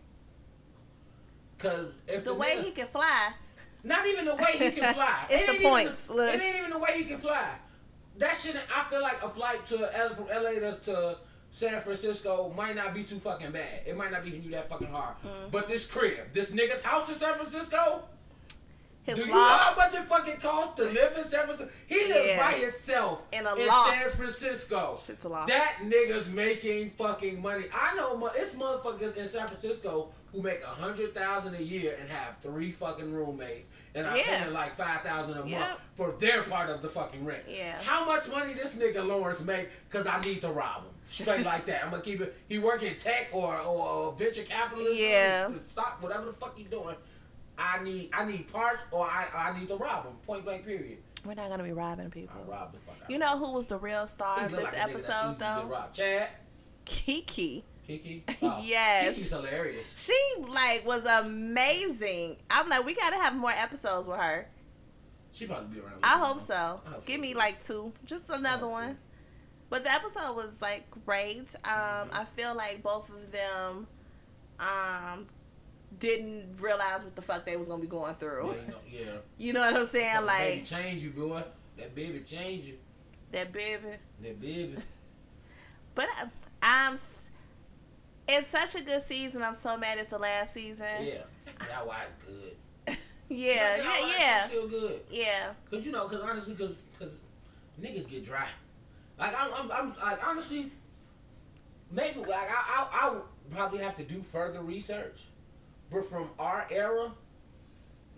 [1.58, 3.32] Cause if The the, way nigga- he can fly.
[3.82, 5.26] Not even the way he can fly.
[5.30, 6.34] It's It the points, the- look.
[6.34, 7.48] It ain't even the way he can fly.
[8.18, 11.18] That shit, I feel like a flight to L, from LA to, to
[11.50, 13.82] San Francisco might not be too fucking bad.
[13.86, 15.16] It might not be even you that fucking hard.
[15.24, 15.50] Mm.
[15.50, 18.02] But this crib, this nigga's house in San Francisco,
[19.04, 21.70] His do you know how much it fucking costs to live in San Francisco?
[21.86, 22.50] He lives Yeah.
[22.50, 23.68] by himself In in.
[23.70, 24.96] San Francisco.
[24.98, 25.48] Shit's a loft.
[25.48, 27.64] That nigga's making fucking money.
[27.74, 32.08] I know it's motherfuckers in San Francisco who make a hundred thousand a year and
[32.08, 34.42] have three fucking roommates and are Yeah.
[34.42, 35.80] paying like five thousand a month Yep.
[35.96, 37.44] for their part of the fucking rent.
[37.46, 37.78] Yeah.
[37.82, 39.68] How much money this nigga Lawrence make?
[39.90, 40.90] Cause I need to rob him.
[41.04, 41.84] Straight like that.
[41.84, 42.34] I'm gonna keep it.
[42.48, 44.96] He work in tech or or venture capitalism.
[45.04, 45.50] Yeah.
[45.60, 46.96] Stock, whatever the fuck he doing.
[47.58, 50.14] I need I need parts or I I need to rob them.
[50.26, 50.64] Point blank.
[50.64, 50.98] Period.
[51.24, 52.36] We're not gonna be robbing people.
[52.46, 53.10] I rob the fuck out.
[53.10, 55.38] You know who was the real star of this like a nigga episode easy to
[55.38, 55.62] get though?
[55.68, 55.94] robbed.
[55.94, 56.28] Chad.
[56.84, 57.64] Kiki.
[57.86, 58.24] Kiki?
[58.42, 59.16] Oh, Yes.
[59.16, 59.92] Kiki's hilarious.
[59.96, 62.36] She like was amazing.
[62.50, 64.46] I'm like, we gotta have more episodes with her.
[65.32, 65.94] She probably be around.
[66.02, 66.80] I hope so.
[66.86, 67.22] I hope Give so.
[67.22, 68.68] me like two, just another hope so.
[68.68, 68.98] one.
[69.70, 71.54] But the episode was like great.
[71.64, 72.16] Um, Mm-hmm.
[72.16, 73.86] I feel like both of them,
[74.60, 75.26] um,
[75.98, 78.54] didn't realize what the fuck they was gonna be going Yeah, through.
[78.54, 79.16] you know, yeah.
[79.38, 80.12] You know what I'm saying?
[80.14, 81.42] That baby Like change you, boy.
[81.76, 82.74] That baby change you.
[83.32, 83.82] that baby.
[84.22, 84.76] That baby.
[85.94, 86.26] But I,
[86.62, 86.94] I'm.
[88.26, 89.42] It's such a good season.
[89.42, 90.86] I'm so mad it's the last season.
[91.02, 91.18] Yeah.
[91.68, 92.96] That why it's good.
[93.28, 95.00] yeah, That yeah, yeah, still good.
[95.10, 95.52] yeah.
[95.70, 97.18] Cause you know, cause honestly, cause cause
[97.80, 98.48] niggas get dry.
[99.18, 100.72] Like I'm, I'm, I'm like honestly,
[101.92, 105.24] maybe like I, I, I would probably have to do further research.
[105.94, 107.12] But from our era,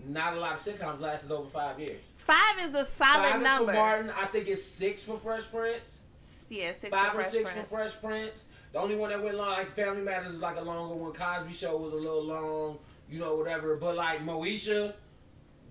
[0.07, 2.01] not a lot of sitcoms lasted over five years.
[2.17, 3.73] Five is a solid Five is number.
[3.73, 4.11] for Martin.
[4.19, 6.01] I think it's six for Fresh Prince.
[6.49, 7.69] Yeah, six Five for or Fresh six Prince.
[7.69, 8.45] for Fresh Prince.
[8.73, 11.13] The only one that went long, like Family Matters, is like a longer one.
[11.13, 12.79] Cosby Show was a little long,
[13.11, 13.77] you know, whatever.
[13.77, 14.95] But like Moesha,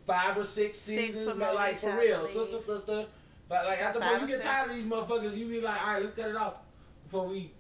[0.06, 3.06] five or six Six seasons, for but like Moesha, for real, sister, sister.
[3.50, 4.46] But like after Five point, you get six.
[4.46, 6.56] tired of these motherfuckers, you be like, all right, let's cut it off
[7.04, 7.52] before we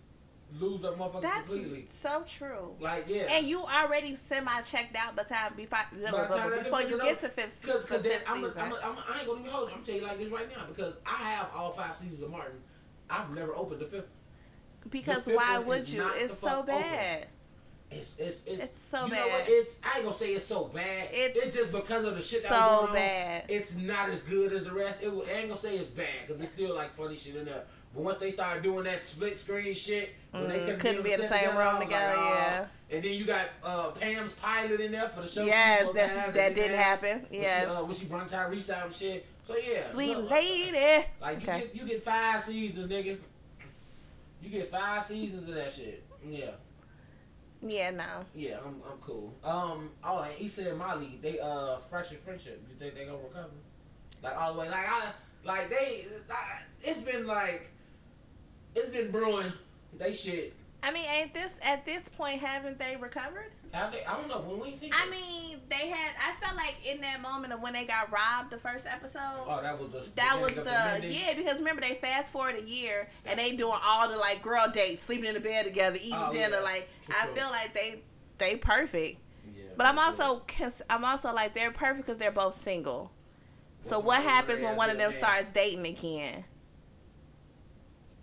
[0.59, 1.85] lose the motherfuckers That's completely.
[1.89, 2.73] so true.
[2.79, 6.49] Like yeah, And you already semi checked out by the time before, By the time
[6.51, 8.61] that before you get to fifth, Because the cause then fifth I'm, a, season.
[8.63, 9.75] I'm, a, I'm a, I ain't gonna hold you.
[9.75, 12.57] I'm telling you like this right now because I have all five seasons of Martin.
[13.09, 14.07] I've never opened the fifth.
[14.89, 16.07] because the fifth why would you?
[16.15, 16.75] It's so fuck open.
[16.81, 17.27] bad.
[17.91, 19.27] It's it's it's, It's so you bad.
[19.27, 19.43] What?
[19.47, 21.09] It's I ain't gonna say it's so bad.
[21.11, 22.95] It's, It's, just because of the shit that so was going on.
[22.95, 23.43] bad.
[23.47, 25.03] It's not as good as the rest.
[25.03, 27.63] It, I ain't gonna say it's bad because it's still like funny shit in there.
[27.95, 31.13] But once they started doing that split screen shit, when they Mm, couldn't, couldn't be
[31.13, 32.65] in the same together, room together, like, yeah.
[32.91, 35.45] And then you got uh, Pam's pilot in there for the show.
[35.45, 37.25] Yes, that, that didn't happen.
[37.29, 39.25] When she, uh, when she brought Tyrese out and shit.
[39.43, 41.05] So yeah, sweet look, lady.
[41.21, 41.59] Like you Okay.
[41.59, 43.17] get you get five seasons, nigga.
[44.41, 46.03] You get five seasons of that shit.
[46.27, 46.51] Yeah.
[47.65, 48.25] Yeah, no.
[48.35, 49.33] Yeah, I'm, I'm cool.
[49.43, 52.61] Um, oh, and Issa and Molly, they uh fractured friendship.
[52.69, 53.49] You think they gonna recover?
[54.21, 55.11] Like all the way, like I,
[55.43, 56.37] like they, like,
[56.81, 57.69] it's been like,
[58.75, 59.51] it's been brewing.
[59.97, 60.53] They shit.
[60.83, 63.51] I mean, ain't this at this point haven't they recovered?
[63.71, 64.05] Have they?
[64.05, 64.39] I don't know.
[64.41, 64.91] When we see.
[64.93, 66.11] I mean, they had.
[66.21, 69.19] I felt like in that moment of when they got robbed the first episode.
[69.47, 69.99] oh, that was the.
[70.15, 73.55] That beginning was of the yeah because remember they fast forward a year and they
[73.55, 76.57] doing all the like girl dates, sleeping in the bed together, eating Oh, dinner.
[76.57, 76.63] yeah.
[76.63, 77.35] Like True, I true.
[77.35, 78.01] feel like they
[78.37, 79.19] they perfect.
[79.55, 83.11] Yeah, But I'm also cons- I'm also like they're perfect because they're both single.
[83.81, 86.43] So Well, what happens when one of them starts dating again?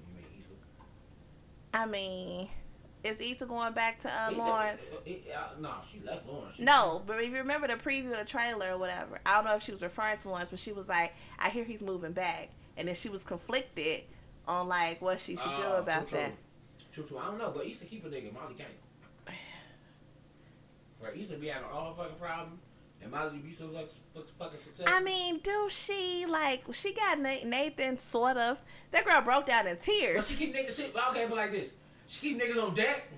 [0.00, 0.54] You mean Issa?
[1.74, 2.48] I mean,
[3.04, 4.90] is Issa going back to uh, Issa- Lawrence?
[4.92, 6.56] uh, uh, uh, no, she left Lawrence.
[6.56, 9.44] She- No, but if you remember the preview of the trailer or whatever, I don't
[9.46, 12.12] know if she was referring to Lawrence, but she was like, "I hear he's moving
[12.12, 14.02] back," and then she was conflicted
[14.46, 16.32] on like what she should do Oh, about true, that.
[16.92, 17.18] True, true.
[17.18, 18.32] I don't know, but Issa keep a nigga.
[18.32, 18.68] Molly can't.
[21.00, 22.08] For Issa be having all her
[23.02, 23.66] fucking problems, and Molly be so
[24.38, 24.94] fucking successful.
[24.94, 28.60] I mean, do she like she got Nathan sort of?
[28.90, 30.16] That girl broke down in tears.
[30.16, 30.76] but she keep niggas.
[30.76, 31.72] She, okay, but like this,
[32.06, 33.08] she keep niggas on deck.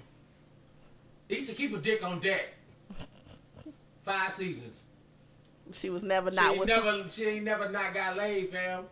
[1.29, 2.55] He Issa keep a dick on deck.
[4.03, 4.83] Five seasons.
[5.73, 6.69] She was never She not ain't with.
[6.69, 7.09] never.
[7.09, 8.85] She ain't never not got laid, fam.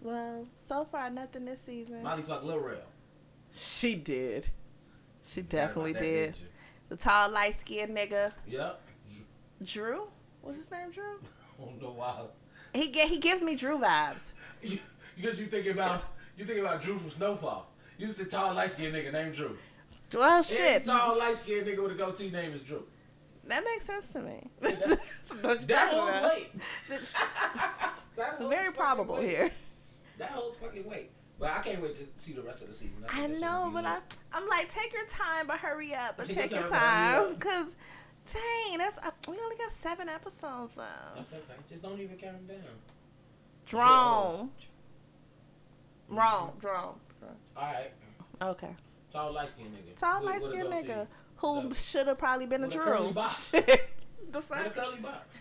[0.00, 2.02] Well, so far nothing this season.
[2.02, 2.78] Molly fuck Lil Rel.
[3.54, 4.48] She did.
[5.22, 6.34] She definitely did.
[6.88, 8.32] The tall, light skinned nigga.
[8.48, 8.80] Yep.
[9.64, 10.08] Drew.
[10.42, 11.04] What's his name, Drew?
[11.60, 12.22] I don't know why.
[12.72, 14.32] He get he gives me Drew vibes.
[14.60, 16.04] Because you thinking about
[16.36, 17.66] you thinking about Drew from Snowfall.
[17.98, 19.56] You the tall light skinned nigga named Drew.
[20.14, 20.84] Well, shit.
[20.84, 22.82] tall, light skinned nigga with a goatee name is Drew.
[23.46, 24.48] That makes sense to me.
[24.60, 24.98] That-
[25.68, 26.50] That holds weight.
[26.90, 27.14] It's
[28.16, 29.28] That very probable weight.
[29.28, 29.50] here.
[30.18, 31.10] That holds fucking weight.
[31.38, 32.96] But I can't wait to see the rest of the season.
[33.00, 33.98] think I know, but I,
[34.32, 37.74] I'm like, take your time, but hurry up, but Take take, your time, but
[38.26, 38.66] hurry time, up.
[38.66, 40.82] cause, dang, that's uh, we only got seven episodes though.
[41.16, 41.42] That's okay.
[41.68, 42.66] Just don't even count them down.
[43.66, 44.50] Drone,
[46.08, 46.94] wrong, drone.
[47.56, 47.92] All right.
[48.42, 48.74] Okay,
[49.12, 49.96] Tall, light skinned nigga.
[49.96, 51.06] tall light with skinned nigga
[51.36, 53.50] who should have probably been a with a curly box.
[53.50, 53.60] the
[54.32, 55.36] With a curly box.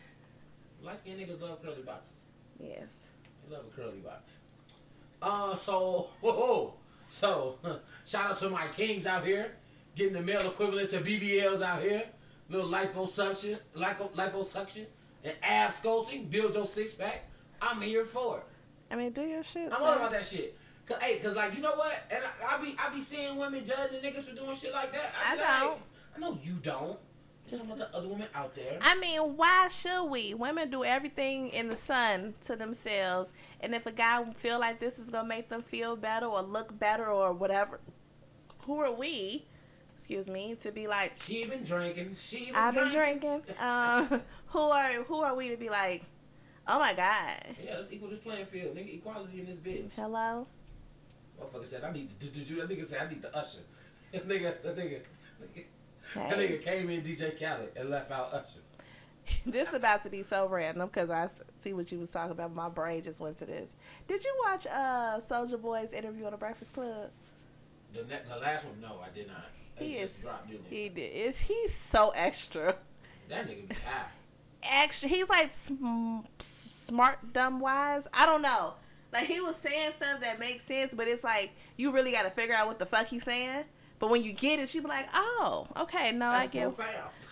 [0.81, 2.13] Light skinned niggas love curly boxes.
[2.59, 3.07] Yes.
[3.47, 4.37] They love a curly box.
[5.21, 6.73] Uh, so, whoa,
[7.09, 7.57] so,
[8.05, 9.51] shout out to my kings out here,
[9.95, 12.03] getting the male equivalent to BBLs out here.
[12.49, 14.85] Little liposuction, lipo, liposuction,
[15.23, 17.29] and ab sculpting, build your six pack.
[17.61, 18.43] I'm here for it.
[18.91, 19.71] I mean, do your shit.
[19.73, 20.57] I'm all about that shit.
[20.85, 21.93] Cause, hey, cause like you know what?
[22.09, 25.13] And I, I be I be seeing women judging niggas for doing shit like that.
[25.23, 25.79] I be like, don't.
[26.15, 26.97] I know you don't.
[27.47, 28.77] Just some of the other women out there.
[28.81, 30.33] I mean, why should we?
[30.33, 34.97] Women do everything in the sun to themselves, and if a guy feel like this
[34.99, 37.79] is gonna make them feel better or look better or whatever,
[38.65, 39.45] who are we?
[39.99, 42.15] Excuse me, to be like, she been drinking.
[42.17, 42.55] She been drinking.
[42.55, 43.29] I've been drinking.
[43.41, 43.55] drinking.
[43.59, 46.03] Uh, who are who are we to be like?
[46.65, 48.95] Oh my god, Yeah, let's equal this playing field, nigga.
[48.95, 49.93] Equality in this bitch.
[49.95, 50.47] hello.
[51.37, 52.55] Motherfucker said I need to do.
[52.61, 53.59] That nigga said I need the usher.
[54.13, 55.01] That nigga, that nigga,
[56.15, 56.47] that Hey.
[56.57, 58.59] nigga came in DJ Khaled and left out usher.
[59.45, 61.27] this is about to be so random because I
[61.59, 62.55] see what you was talking about.
[62.55, 63.75] My brain just went to this.
[64.07, 67.09] Did you watch uh Soulja Boy's interview on the Breakfast Club?
[67.93, 69.45] The, ne- the last one, no, I did not.
[69.79, 70.29] He just is-.
[70.69, 71.01] He did.
[71.01, 72.75] Is he's so extra.
[73.29, 74.05] That nigga be high.
[74.63, 75.07] extra.
[75.09, 78.07] He's like sm- smart, dumb, wise.
[78.13, 78.73] I don't know.
[79.11, 82.29] Like he was saying stuff that makes sense, but it's like you really got to
[82.29, 83.63] figure out what the fuck he's saying.
[83.99, 86.71] But when you get it, you be like, oh, okay, no, I get.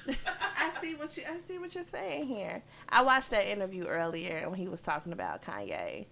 [0.58, 1.24] I see what you.
[1.30, 2.62] I see what you're saying here.
[2.90, 6.08] I watched that interview earlier when he was talking about Kanye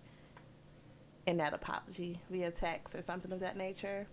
[1.27, 4.07] and that apology via text or something of that nature.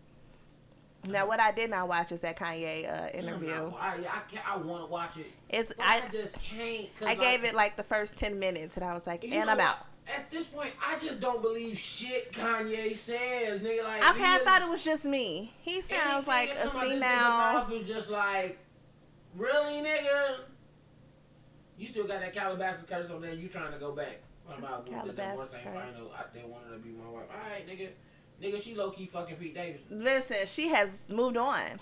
[1.08, 3.48] Now, what I did not watch is that Kanye uh, interview.
[3.48, 6.08] No, I, I, I want to watch it, It's I, I.
[6.08, 6.88] just can't.
[7.04, 9.58] I gave like, it like the first ten minutes, and I was like, and I'm
[9.58, 9.78] out.
[10.08, 13.84] At this point, I just don't believe shit Kanye says, nigga.
[13.84, 15.52] Like, Okay, I thought it was just me.
[15.60, 17.28] He sounds like a come out this nigga senile.
[17.28, 18.58] mouth is just like,
[19.36, 20.38] really, nigga?
[21.78, 23.34] You still got that Calabasas curse on there.
[23.34, 24.20] You trying to go back?
[24.44, 26.08] What about with the divorce Calabasas curse.
[26.18, 27.24] I still want her to be my wife.
[27.30, 27.88] All right, nigga.
[28.42, 29.86] Nigga, she low key fucking Pete Davidson.
[30.02, 31.78] Listen, she has moved on.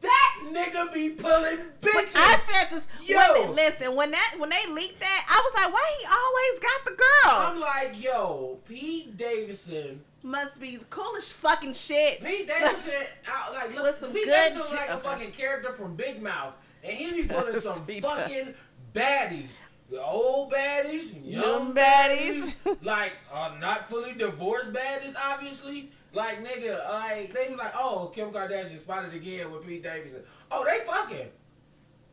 [0.00, 2.16] That nigga be pulling bitches.
[2.16, 2.88] I said this.
[3.04, 3.52] Yo.
[3.52, 3.94] Listen.
[3.94, 7.46] When that when they leaked that, I was like, why he always got the girl?
[7.46, 10.02] I'm like, yo, Pete Davidson.
[10.24, 12.22] Must be the coolest fucking shit.
[12.22, 12.92] Pete Davidson,
[13.28, 16.20] out, like, look, With some Pete good Davidson looks like a fucking character from Big
[16.20, 18.54] Mouth, and he be pulling some fucking
[18.92, 19.52] baddies.
[19.92, 25.90] The old baddies, young baddies, like uh, not fully divorced baddies, obviously.
[26.14, 30.22] Like nigga, like they was like, oh, Kim Kardashian spotted again with Pete Davidson.
[30.50, 31.28] Oh, they fucking.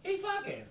[0.04, 0.64] He fucking.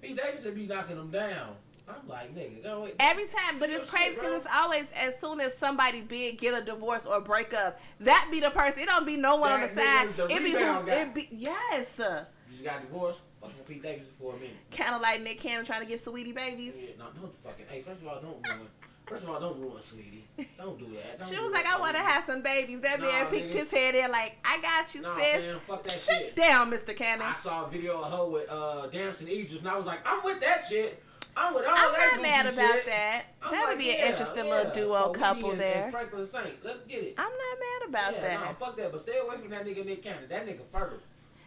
[0.00, 1.56] Pete Davidson be knocking them down.
[1.86, 2.94] I'm like, nigga, go away.
[2.98, 6.64] Every time, but it's crazy because it's always as soon as somebody big get a
[6.64, 8.82] divorce or break up, that be the person.
[8.84, 10.16] It don't be no one on the That side.
[10.16, 10.58] the It be who.
[10.58, 11.02] guy.
[11.02, 11.98] It be yes.
[12.00, 13.20] You just got divorced.
[13.46, 14.56] Fucking Pete Davidson for a minute.
[14.70, 16.76] Kind of like Nick Cannon trying to get Saweetie babies.
[16.80, 17.66] Yeah, no, don't fucking.
[17.68, 18.68] Hey, first of all, don't ruin.
[19.06, 20.46] First of all, don't ruin, Saweetie.
[20.58, 21.20] Don't do that.
[21.20, 22.80] Don't She was like, I want to have some babies.
[22.80, 23.58] That Nah, man peeked nigga.
[23.60, 25.50] his head in like, I got you, Nah, sis.
[25.50, 26.36] man, fuck that Sit shit.
[26.36, 26.94] down, Mr.
[26.96, 27.22] Cannon.
[27.26, 30.24] I saw a video of her with uh, Damson Idris, and I was like, I'm
[30.24, 31.02] with that shit.
[31.36, 31.86] I'm with all that.
[31.86, 32.86] I'm that not mad about shit.
[32.86, 33.22] that.
[33.42, 34.50] I'm That would like, be an yeah, interesting yeah.
[34.50, 35.82] little duo So couple and, there.
[35.84, 37.14] And Franklin Saint, let's get it.
[37.18, 38.40] I'm not mad about yeah, that.
[38.40, 40.24] Nah, fuck that, but stay away from that nigga Nick Cannon.
[40.30, 40.98] That nigga fertile.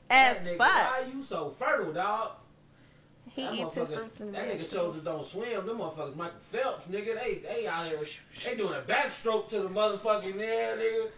[0.09, 0.91] As that nigga, fuck.
[0.91, 2.31] Why you so fertile, dog?
[3.29, 4.71] He That motherfucker- fruits and That nigga vegetables.
[4.71, 5.65] shoulders don't swim.
[5.67, 7.15] Them motherfuckers Michael Phelps, nigga.
[7.21, 7.99] They they out here.
[8.43, 11.09] They doing a backstroke to the motherfucking there, nigga.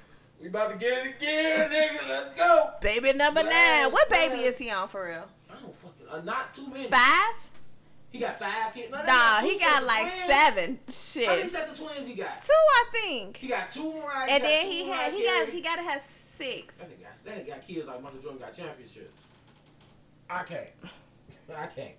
[0.41, 2.09] We about to get it again, nigga.
[2.09, 2.71] Let's go.
[2.81, 3.91] Baby number Splash, nine.
[3.91, 4.45] What baby splash.
[4.47, 5.27] is he on for real?
[5.49, 6.07] I don't fucking.
[6.09, 6.87] Uh, not too many.
[6.89, 7.35] Five?
[8.09, 8.91] He got five kids.
[8.91, 10.25] No, Nah, two he got like twins.
[10.25, 10.79] seven.
[11.25, 11.49] How many Shit.
[11.51, 12.41] sets of twins he got?
[12.41, 13.37] Two, I think.
[13.37, 14.27] He got two Mariah.
[14.31, 16.77] And got then he had he got he gotta have six.
[16.79, 19.23] That nigga, nigga got kids like Michael Jordan got championships.
[20.29, 20.67] I can't.
[21.55, 21.93] I can't.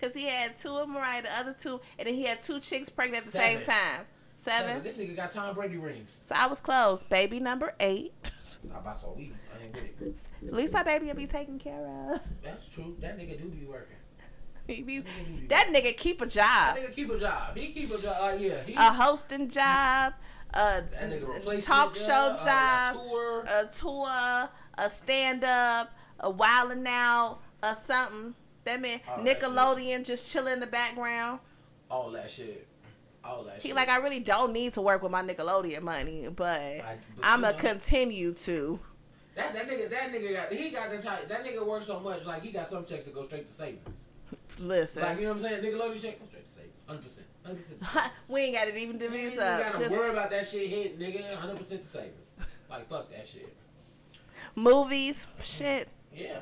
[0.00, 2.88] Cause he had two of Mariah, the other two, and then he had two chicks
[2.90, 3.64] pregnant at the Seven.
[3.64, 4.04] same time.
[4.36, 4.82] Seven.
[4.82, 6.18] This nigga got Tom Brady rings.
[6.20, 7.02] So I was close.
[7.02, 8.12] Baby number eight.
[8.74, 9.32] I bought some weed.
[9.58, 10.02] I ain't with
[10.42, 10.46] it.
[10.48, 12.20] At least our baby will be taken care of.
[12.42, 12.94] That's true.
[13.00, 13.96] That nigga do be working.
[14.66, 17.56] He be- That nigga be that nigga keep a job, That nigga keep a job.
[17.56, 18.16] He keep a job.
[18.20, 18.62] Uh, yeah.
[18.66, 20.12] He, a hosting job,
[20.50, 23.44] a that nigga replacement talk show job, job, A tour.
[23.46, 28.34] a tour, a stand up, a wildin' out, or something.
[28.64, 31.38] That man All that Nickelodeon just chilling in the background.
[31.90, 32.66] All that shit.
[33.24, 33.76] All that He shit.
[33.76, 36.84] like I really don't need to work with my Nickelodeon money, but Like,
[37.16, 38.78] but I'ma you know, continue to.
[39.36, 42.24] that that nigga that nigga got he got the type that nigga works so much
[42.26, 44.06] like he got some checks to go straight to savings.
[44.58, 45.02] Listen.
[45.02, 45.62] Like you know what I'm saying?
[45.64, 46.72] Nickelodeon shit go straight to savings.
[46.86, 47.26] Hundred percent.
[47.44, 47.82] Hundred percent.
[47.84, 48.28] savings.
[48.30, 50.68] we ain't got it even You ain't us even gotta Just worry about that shit
[50.68, 51.34] hit, nigga.
[51.36, 52.34] Hundred percent to savings.
[52.68, 53.54] Like fuck that shit.
[54.56, 55.88] Movies, shit.
[56.12, 56.38] Yeah,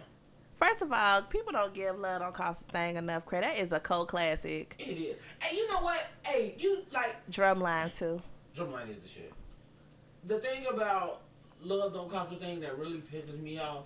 [0.56, 3.48] First of all, people don't give Love Don't Cost a Thing enough credit.
[3.56, 4.74] That is a cult classic.
[4.78, 5.16] it is.
[5.40, 6.06] Hey, you know what?
[6.24, 8.22] Hey, you like Drumline too.
[8.56, 9.32] Drumline is the shit.
[10.26, 11.20] The thing about
[11.62, 13.84] Love Don't Cost a Thing that really pisses me off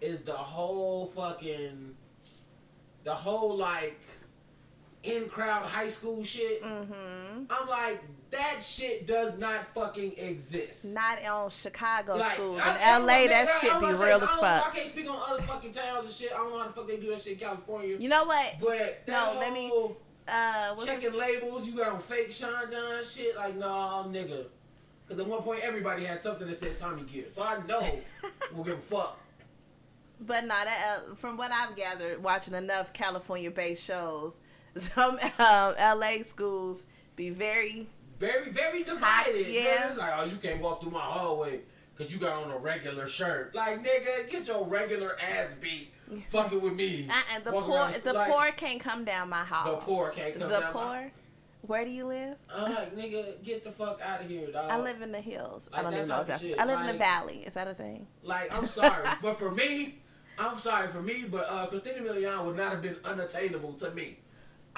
[0.00, 1.94] is the whole fucking,
[3.04, 4.00] the whole like,
[5.02, 6.62] in crowd high school shit.
[6.62, 7.44] Mm-hmm.
[7.50, 10.84] I'm like, that shit does not fucking exist.
[10.86, 12.60] Not on Chicago Like, schools.
[12.62, 14.66] I- In I- LA, I- that shit be real I as fuck.
[14.66, 16.32] I can't speak on other fucking towns and shit.
[16.32, 17.96] I don't know how the fuck they do that shit in California.
[17.98, 18.54] You know what?
[18.60, 19.72] But No, let me-
[20.26, 23.34] Uh, checking his- labels, you got on fake Sean John shit.
[23.36, 24.46] Like, nah, nigga.
[25.06, 27.24] Because at one point, everybody had something that said Tommy Gear.
[27.30, 27.80] So I know
[28.52, 29.18] we'll give a fuck.
[30.20, 34.38] But no, that uh, from what I've gathered, watching enough California-based shows,
[34.94, 37.86] some um, LA schools be very
[38.18, 39.46] Very, very divided.
[39.48, 39.90] Yeah.
[39.90, 41.60] It's like, oh, you can't walk through my hallway
[41.96, 43.54] because you got on a regular shirt.
[43.54, 45.92] Like, nigga, get your regular ass beat
[46.30, 47.08] fucking with me.
[47.10, 47.90] uh, and the Walking poor.
[48.02, 49.72] The like, poor can't come down my hall.
[49.72, 51.12] The poor can't come The down my- poor.
[51.62, 52.36] Where do you live?
[52.48, 54.70] I'm like, nigga, get the fuck out of here, dog.
[54.70, 55.68] I live in the hills.
[55.72, 56.40] I don't even know if that's.
[56.42, 57.42] shit, I live in the valley.
[57.44, 58.06] Is that a thing?
[58.22, 59.98] Like, I'm sorry, but for me,
[60.38, 64.18] I'm sorry for me, but uh, Christina Milian would not have been unattainable to me.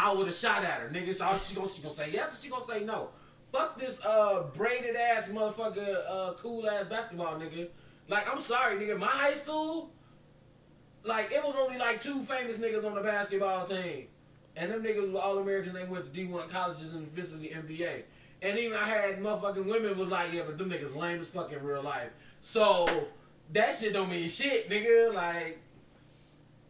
[0.01, 1.15] I would have shot at her, nigga.
[1.15, 3.11] So she gonna she gonna say yes, she gonna say no.
[3.53, 7.69] Fuck this uh braided ass motherfucker, uh cool ass basketball nigga.
[8.09, 8.99] Like, I'm sorry, nigga.
[8.99, 9.91] My high school,
[11.05, 14.07] like, it was only like two famous niggas on the basketball team,
[14.57, 15.75] and them niggas was all Americans.
[15.75, 18.03] They went to D1 colleges and visited the NBA.
[18.43, 21.53] And even I had motherfucking women was like, yeah, but them niggas lame as fuck
[21.53, 22.09] in real life.
[22.41, 22.87] So
[23.53, 25.15] that shit don't mean shit, nigga.
[25.15, 25.61] Like,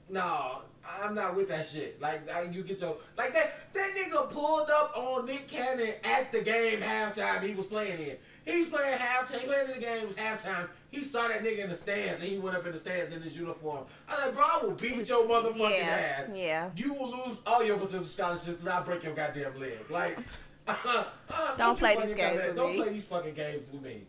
[0.08, 0.62] no,
[1.02, 2.00] I'm not with that shit.
[2.00, 3.72] Like, I, you get your like that.
[3.72, 7.42] That nigga pulled up on Nick Cannon at the game halftime.
[7.42, 8.16] He was playing in.
[8.44, 9.40] He's playing halftime.
[9.40, 10.04] He playing in the game.
[10.04, 10.68] Was halftime.
[10.90, 13.22] He saw that nigga in the stands, and he went up in the stands in
[13.22, 13.84] his uniform.
[14.08, 16.16] I was like, bro, I will beat your motherfucking yeah.
[16.18, 16.32] ass.
[16.34, 16.70] Yeah.
[16.76, 19.78] You will lose all your potential scholarships because I'll break your goddamn leg.
[19.88, 20.18] Like,
[20.68, 22.82] uh, uh, Don't play these games with Don't me.
[22.82, 24.02] play these fucking games with me.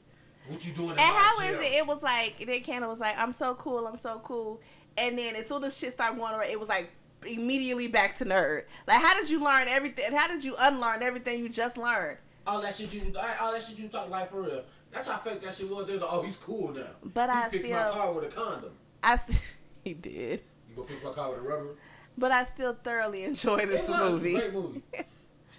[0.48, 1.72] What you doing in And how is it?
[1.74, 4.60] It was like Nick Cannon was like, "I'm so cool, I'm so cool,"
[4.98, 6.90] and then as soon as shit started going around, it was like
[7.26, 8.64] immediately back to nerd.
[8.88, 10.12] Like, how did you learn everything?
[10.14, 12.18] How did you unlearn everything you just learned?
[12.48, 14.64] All that shit you, all that shit you talk like for real.
[14.92, 15.88] That's how fake that shit was.
[15.88, 16.88] They're like, oh, he's cool now.
[17.14, 18.72] But he I fixed still- my car with a condom.
[19.04, 19.40] I s-
[19.84, 21.76] he did, You go fix my car with a rubber.
[22.18, 24.36] but I still thoroughly enjoy this it movie.
[24.36, 24.84] a great movie.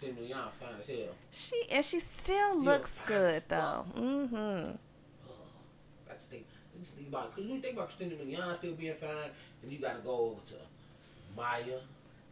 [0.02, 0.96] Milian, fine as hell.
[1.30, 3.84] She and she still, Still looks good though.
[3.96, 4.72] Mm-hmm.
[6.08, 6.36] That's the.
[6.36, 6.46] Think
[7.12, 9.30] about because when you think about Christina Milian still being fine,
[9.62, 10.54] then you got to go over to
[11.36, 11.78] Mya,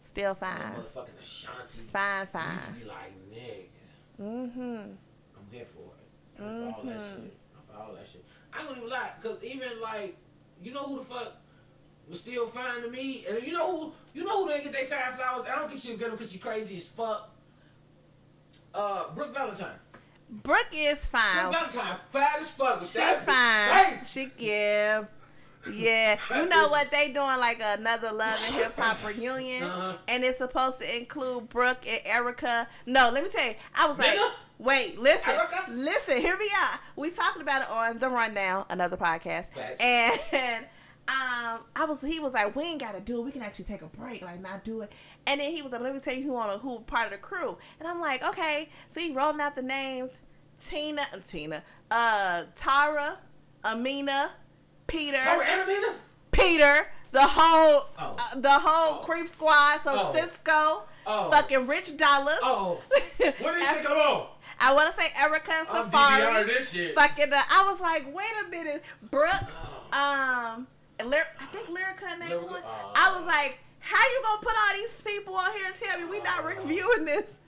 [0.02, 1.82] Still fine, motherfucking Ashanti.
[1.92, 2.58] fine, You fine.
[2.74, 3.64] to be like, nigga,
[4.22, 4.60] Mm-hmm.
[5.36, 6.42] I'm there for it.
[6.42, 7.06] I'm for all that Mhm.
[7.22, 7.36] shit.
[7.56, 8.24] I'm for all that shit.
[8.52, 10.16] I don't even lie, cause even like,
[10.62, 11.32] you know who the fuck
[12.08, 14.84] was still fine to me, and you know who, you know who didn't get they
[14.86, 15.46] fine flowers.
[15.46, 17.30] I don't think she'll get them because she crazy as fuck.
[18.74, 19.78] Uh, Brooke Valentine.
[20.30, 21.50] Brooke is fine.
[21.50, 22.82] Brooke fine as fuck.
[22.82, 23.68] She fine.
[23.98, 24.30] crazy.
[24.38, 25.04] She yeah.
[25.70, 29.96] Yeah, you know what they doing like another Love and Hip Hop reunion, Uh-huh.
[30.08, 32.66] and it's supposed to include Brooke and Erica.
[32.86, 34.30] No, let me tell you, I was like, Nigga?
[34.58, 35.66] wait, listen, Erica?
[35.68, 36.80] listen, here we are.
[36.96, 40.64] We talking about it on the Rundown, another podcast, and
[41.08, 43.24] um, I was he was like, we ain't got to do it.
[43.26, 44.92] We can actually take a break, like not do it.
[45.26, 47.12] And then he was like, let me tell you who on a, who part of
[47.12, 48.68] the crew, and I'm like, okay.
[48.88, 50.18] So he rolling out the names,
[50.58, 53.18] Tina, uh, Tina, uh, Tara,
[53.64, 54.32] Amina,
[54.86, 55.20] Peter.
[55.20, 55.94] Tori Anamina?
[56.32, 58.16] Peter, the whole, Oh.
[58.18, 59.04] uh, the whole Oh.
[59.04, 59.78] creep squad.
[59.82, 60.12] So Oh.
[60.12, 61.30] Cisco, Oh.
[61.30, 62.38] fucking Rich Dollaz.
[62.42, 62.80] Oh.
[63.18, 64.26] When this shit come on?
[64.58, 65.90] I want to say Erica and Safaree.
[66.20, 66.94] DVR this shit.
[66.94, 69.32] Fucking, uh, I was like, wait a minute, Brooke,
[69.92, 69.98] Oh.
[69.98, 70.66] um,
[70.98, 72.62] and Lyr- I think Lyrica and that Lyrica, one.
[72.64, 72.92] oh.
[72.94, 76.04] I was like, how you gonna put all these people on here and tell me
[76.04, 77.40] we not reviewing this?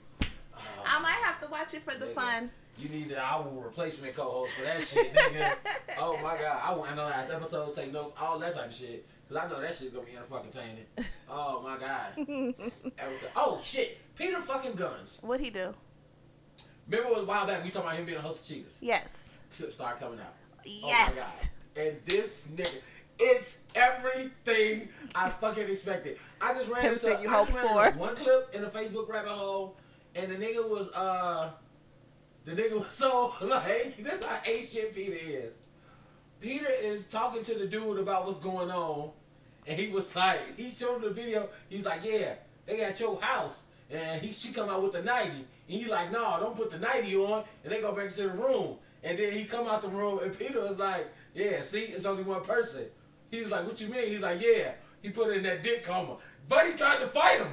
[0.85, 2.49] I might have to watch it for the fun.
[2.77, 5.53] You need an hour replacement co-host for that shit, nigga.
[5.99, 9.05] oh my god, I want will analyze episodes, take notes, all that type of shit.
[9.29, 10.85] Cause I know that shit's gonna be in a fucking entertaining.
[11.29, 12.55] Oh my god.
[13.35, 13.97] Oh shit.
[14.15, 15.23] Peter fucking Gunz.
[15.23, 15.73] What'd he do?
[16.89, 18.77] Remember a while back we talking about him being a host of cheaters?
[18.81, 19.39] Yes.
[19.55, 20.33] Clip star coming out.
[20.59, 21.49] Oh Yes.
[21.75, 22.81] and this nigga,
[23.19, 26.17] it's everything I fucking expected.
[26.41, 27.99] I just ran into, you I just hoped ran into for.
[27.99, 29.77] one clip in a Facebook rabbit hole,
[30.15, 31.51] and the nigga was uh,
[32.45, 35.55] the nigga was so like that's how shit Peter is.
[36.41, 39.11] Peter is talking to the dude about what's going on,
[39.65, 41.47] and he was like, he showed the video.
[41.69, 42.33] He's like, yeah,
[42.65, 45.45] they got your house, and he she come out with the ninety, and
[45.81, 48.77] he like, no, don't put the ninety on, and they go back to the room,
[49.03, 52.23] and then he come out the room, and Peter was like, yeah, see, it's only
[52.23, 52.85] one person.
[53.33, 54.09] He was like, what you mean?
[54.09, 56.17] He's like, yeah, he put it in that dick coma.
[56.47, 57.47] Buddy tried to fight him.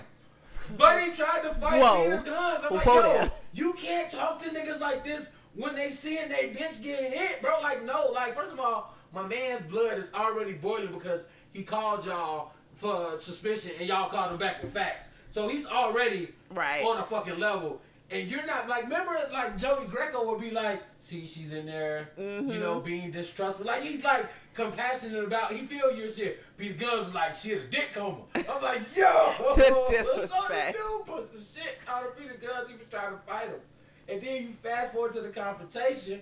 [0.77, 2.05] Buddy tried to fight Whoa.
[2.05, 2.65] Peter Gunz.
[2.69, 6.51] I'm like, Whoa yo, you can't talk to niggas like this when they seeing they
[6.51, 7.61] bitch get hit, bro.
[7.63, 11.23] Like, no, like, first of all, my man's blood is already boiling because
[11.55, 15.09] he called y'all for suspicion and y'all called him back with facts.
[15.31, 16.85] So he's already Right.
[16.85, 17.81] on a fucking level.
[18.11, 22.11] And you're not like remember like Joey Greco would be like, see, she's in there,
[22.19, 22.59] you Mhm.
[22.61, 23.65] know, being distrustful.
[23.65, 26.43] Like he's like compassionate about he feel your shit.
[26.59, 28.19] Gunz is like she had a dick coma.
[28.35, 30.77] I'm like, yo The what's on disrespect.
[30.99, 33.61] dude puts the shit out of Peter Gunz, he was trying to fight him.
[34.09, 36.21] And then you fast forward to the confrontation.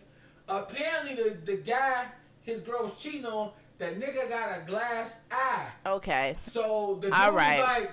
[0.49, 2.07] Apparently the, the guy
[2.43, 5.69] his girl was cheating on, that nigga got a glass eye.
[5.87, 6.37] Okay.
[6.39, 7.59] So the dude All right.
[7.59, 7.91] was like,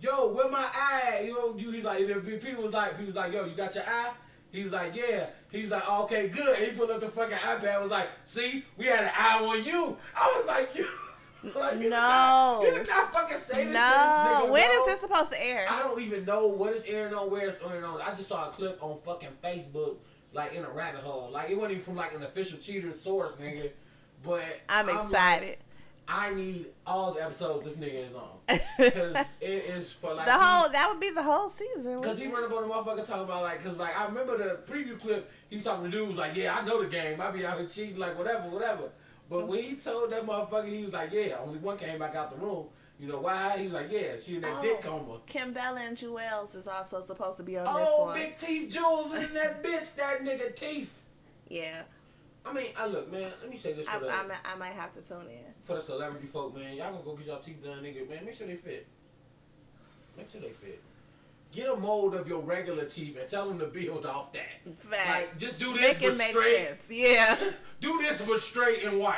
[0.00, 1.98] "Yo, where my eye?" at?" You know, you, he's like,
[2.40, 4.12] Peter was like, he was like, "Yo, you got your eye?"
[4.52, 7.80] He's like, "Yeah." He's like, "Okay, good." And he pulled up the fucking iPad.
[7.82, 10.86] Was like, "See, we had an eye on you." I was like, "You."
[11.54, 12.66] Like, you did not- No.
[12.68, 13.80] you did not fucking say this No.
[13.80, 14.50] to this nigga.
[14.50, 14.80] When bro.
[14.80, 15.64] is this supposed to air?
[15.70, 17.98] I don't even know what it's airing on, where it's airing on.
[18.02, 19.96] I just saw a clip on fucking Facebook,
[20.34, 21.30] like in a rabbit hole.
[21.32, 23.70] Like it wasn't even from like an official cheater source, nigga.
[24.22, 25.58] But I'm like, excited.
[26.08, 28.28] I need all the episodes this nigga is on.
[28.78, 30.26] Because it is for like.
[30.26, 32.00] the whole that would be the whole season.
[32.00, 34.58] Because he run up on the motherfucker talking about like, cause like I remember the
[34.72, 35.30] preview clip.
[35.48, 37.20] He was talking to dudes like, yeah, I know the game.
[37.20, 38.84] I be out here cheating, like whatever, whatever.
[39.28, 42.30] But when he told that motherfucker, he was like, yeah, only one came back out
[42.36, 42.66] the room.
[42.98, 43.56] You know why?
[43.58, 44.62] He was like, yeah, she in that Oh.
[44.62, 45.20] dick coma.
[45.28, 48.14] Kimbella and Juelz is also supposed to be on this Oh, one.
[48.14, 50.92] big teeth Juelz in that bitch, that nigga teeth.
[51.48, 51.82] Yeah,
[52.44, 53.30] I mean, I look, man.
[53.40, 55.52] Let me say this I, for the I, might- I might have to tune in.
[55.62, 56.74] for the celebrity folk, man.
[56.76, 58.08] Y'all gonna go get y'all teeth done, nigga.
[58.08, 58.86] Man, make sure they fit.
[60.16, 60.80] Make sure they fit.
[61.52, 64.74] Get a mold of your regular teeth and tell them to build off that.
[64.78, 65.32] Facts.
[65.32, 66.66] Like, just do this, make but it make straight.
[66.68, 66.88] sense.
[66.90, 69.16] Yeah, Do this, but straight and white.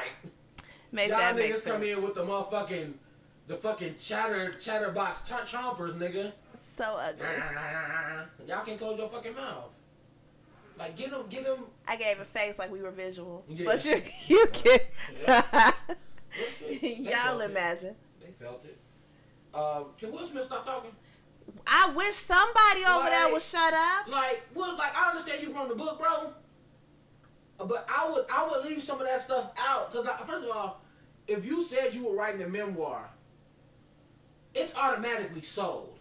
[0.90, 1.96] make y'all that niggas make come sense.
[1.96, 2.94] in with the motherfucking,
[3.48, 6.32] the fucking chatter, chatterbox t- chompers, nigga.
[6.58, 7.26] So ugly.
[8.46, 9.64] Y'all can close your fucking mouth.
[10.78, 11.64] Like, get them, get them.
[11.86, 13.64] I gave a face like we were visual, Yeah.
[13.66, 14.80] but you you can.
[15.26, 17.50] They Y'all felt it.
[17.50, 17.94] imagine.
[18.20, 18.78] They felt it.
[19.54, 20.90] Um, can Will Smith stop talking?
[21.66, 24.08] I wish somebody over there would shut up.
[24.08, 26.32] Like, Will, like I understand you from the book, bro.
[27.58, 30.80] But I would, I would leave some of that stuff out because, first of all,
[31.28, 33.08] if you said you were writing a memoir,
[34.54, 35.91] it's automatically sold.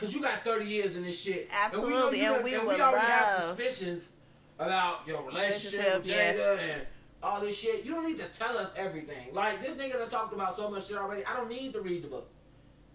[0.00, 1.48] Cause you got thirty years in this shit.
[1.52, 4.12] Absolutely, and done- we and we already have suspicions
[4.58, 6.34] about your relationship with Relationship, yeah.
[6.34, 6.82] Jada and
[7.22, 7.84] all this shit.
[7.84, 9.28] You don't need to tell us everything.
[9.32, 11.24] Like this nigga done talked about so much shit already.
[11.24, 12.28] I don't need to read the book.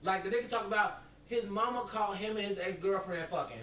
[0.03, 3.57] Like the nigga talked about his mama caught him and his ex girlfriend fucking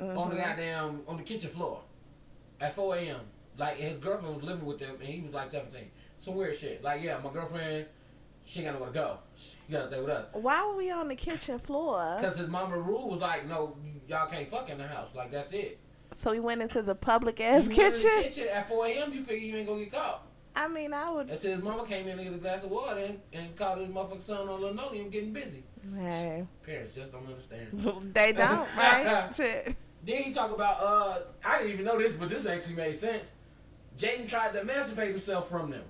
[0.00, 0.44] on the Mhm.
[0.44, 1.80] goddamn on the kitchen floor
[2.60, 3.20] at 4 a.m.
[3.58, 5.90] Like his girlfriend was living with them and he was like 17.
[6.18, 6.82] Some weird shit.
[6.84, 7.86] Like yeah, my girlfriend,
[8.46, 9.18] she ain't got nowhere to go.
[9.68, 10.26] You gotta stay with us.
[10.32, 12.16] Why were we on the kitchen floor?
[12.20, 13.76] Cause his mama rule was like, no,
[14.08, 15.08] y'all can't fuck in the house.
[15.14, 15.80] Like that's it.
[16.12, 18.10] So we went into the public ass kitchen.
[18.22, 19.12] kitchen at 4 a.m.
[19.12, 20.22] You figure you ain't gonna get caught.
[20.54, 21.28] I mean, I would.
[21.28, 23.88] Until his mama came in and get a glass of water and, and called his
[23.88, 25.64] motherfucking son on linoleum getting busy.
[25.94, 28.12] Hey, Parents just don't understand.
[28.14, 29.28] they don't, right?
[29.34, 29.76] Shit.
[30.04, 33.32] Then he talk about uh I didn't even know this, but this actually made sense.
[33.98, 35.84] Jaden tried to emancipate himself from them.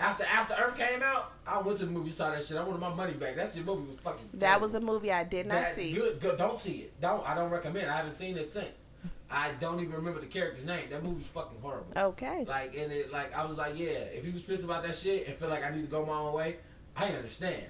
[0.00, 2.56] After After Earth came out, I went to the movie, saw that shit.
[2.56, 3.36] I wanted my money back.
[3.36, 4.30] That shit movie was fucking.
[4.34, 5.92] That was a movie I did not That- see.
[5.92, 6.36] Good, good.
[6.38, 7.00] Don't see it.
[7.00, 7.26] Don't.
[7.28, 7.90] I don't recommend.
[7.90, 8.86] I haven't seen it since.
[9.30, 10.88] I don't even remember the character's name.
[10.90, 11.92] That movie's fucking horrible.
[11.96, 12.44] Okay.
[12.48, 13.88] Like and it, like I was like, yeah.
[13.88, 16.14] If he was pissed about that shit and feel like I need to go my
[16.14, 16.56] own way,
[16.96, 17.66] I understand.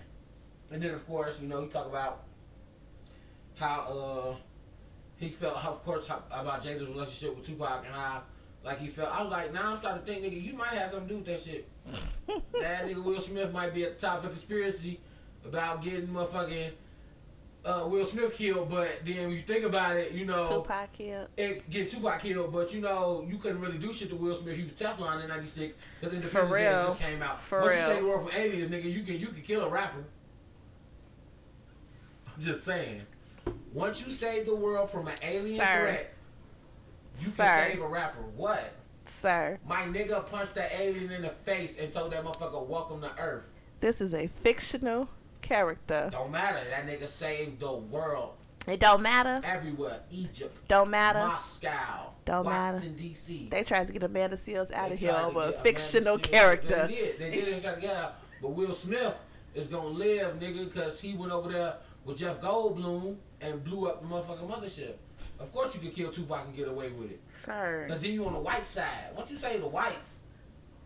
[0.70, 2.22] And then of course, you know, he talk about
[3.57, 4.37] how uh
[5.18, 8.22] he felt, how, of course, how, about Jada's relationship with Tupac and how
[8.65, 9.11] like he felt.
[9.11, 11.19] I was like, now I'm starting to think, nigga, you might have something to do
[11.19, 11.69] with that shit.
[12.61, 15.01] that nigga Will Smith might be at the top of the conspiracy
[15.45, 16.71] about getting motherfucking
[17.65, 21.29] uh, Will Smith killed, but then when you think about it, you know, Tupac killed.
[21.37, 24.57] it get Tupac killed, but you know you couldn't really do shit to Will Smith.
[24.57, 27.41] He was Teflon in '96 because Independence Day just came out.
[27.43, 27.89] For Once you real.
[27.89, 30.05] say the word from aliens, nigga, you can you can kill a rapper.
[32.35, 33.03] I'm just saying.
[33.73, 35.81] Once you save the world from an alien Sir.
[35.81, 36.15] threat,
[37.21, 37.45] you Sir.
[37.45, 38.21] can save a rapper.
[38.37, 38.73] What?
[39.07, 43.11] Sir, My nigga punched that alien in the face and told that motherfucker, welcome to
[43.18, 43.45] Earth.
[43.81, 45.09] this is a fictional
[45.43, 46.09] character.
[46.12, 46.61] Don't matter.
[46.71, 48.35] That nigga saved the world
[48.68, 49.41] It don't matter.
[49.45, 50.01] everywhere.
[50.12, 51.18] Egypt, Don't matter.
[51.21, 52.75] Moscow, Don't matter.
[52.77, 53.49] Washington, D.C.
[53.51, 56.87] They tried to get Amanda Seales out They of here over a fictional Seales- character.
[56.87, 57.18] They did.
[57.18, 57.55] They did.
[57.57, 58.14] They tried to get out.
[58.41, 59.14] But Will Smith
[59.55, 64.03] is gonna live, nigga, because he went over there with Jeff Goldblum and blew up
[64.03, 64.93] the motherfucking mothership.
[65.41, 67.20] Of course, you could kill Tupac and get away with it.
[67.32, 69.09] Sir, But then you on the white side.
[69.16, 70.20] Once you say the whites,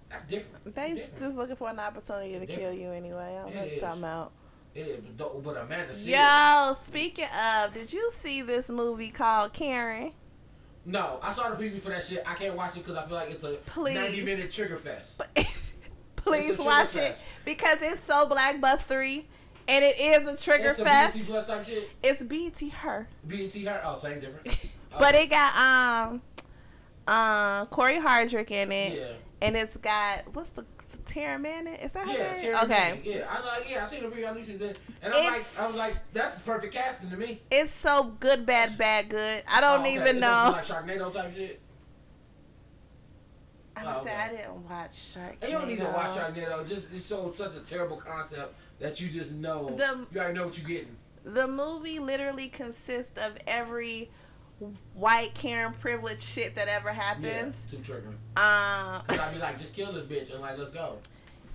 [0.09, 0.75] that's different.
[0.75, 1.21] they just, different.
[1.21, 3.37] just looking for an opportunity to kill you anyway.
[3.37, 4.33] I don't know what you're talking about.
[4.75, 6.69] It is, but Amanda Seales.
[6.69, 10.13] Yo, speaking of, did you see this movie called Karen?
[10.85, 12.23] No, I saw the preview for that shit.
[12.27, 13.95] I can't watch it because I feel like it's a Please.
[13.95, 15.21] 90 minute trigger fest.
[16.17, 19.25] Please watch trigger it because it's so blackbustery
[19.69, 21.19] and it is a trigger It's fest.
[21.27, 21.89] Plus type shit.
[22.03, 23.83] It's BT her, BET her.
[23.85, 24.67] Oh, same difference.
[24.99, 26.23] but it got um
[27.07, 29.07] uh Cory Hardrict in it, yeah.
[29.47, 30.65] and it's got what's the
[31.07, 31.75] Taryn Manning?
[31.75, 32.55] Is that her Yeah, name?
[32.65, 32.69] Okay.
[32.69, 33.01] Manning.
[33.05, 33.65] Yeah, I know.
[33.69, 34.27] Yeah, I seen the preview.
[34.27, 37.17] At least she's in, and I'm It's- like, I was like, that's perfect casting to
[37.17, 37.43] me.
[37.51, 39.43] It's so good, bad, bad, good.
[39.49, 39.95] I don't Oh, okay.
[39.95, 40.51] even Is know.
[40.53, 41.61] like Sharknado type shit.
[43.77, 44.15] I Oh, say okay.
[44.21, 45.37] I didn't watch Shark.
[45.43, 46.67] And you don't need to watch Sharknado.
[46.67, 50.45] Just it's so such a terrible concept that you just know The- you already know
[50.47, 50.97] what you're getting.
[51.25, 54.11] The movie literally consists of every
[54.95, 57.67] white Karen privilege shit that ever happens.
[57.71, 58.17] Yeah, too triggering.
[58.41, 60.99] Um, Cause I'd be like, just kill this bitch and like, let's go.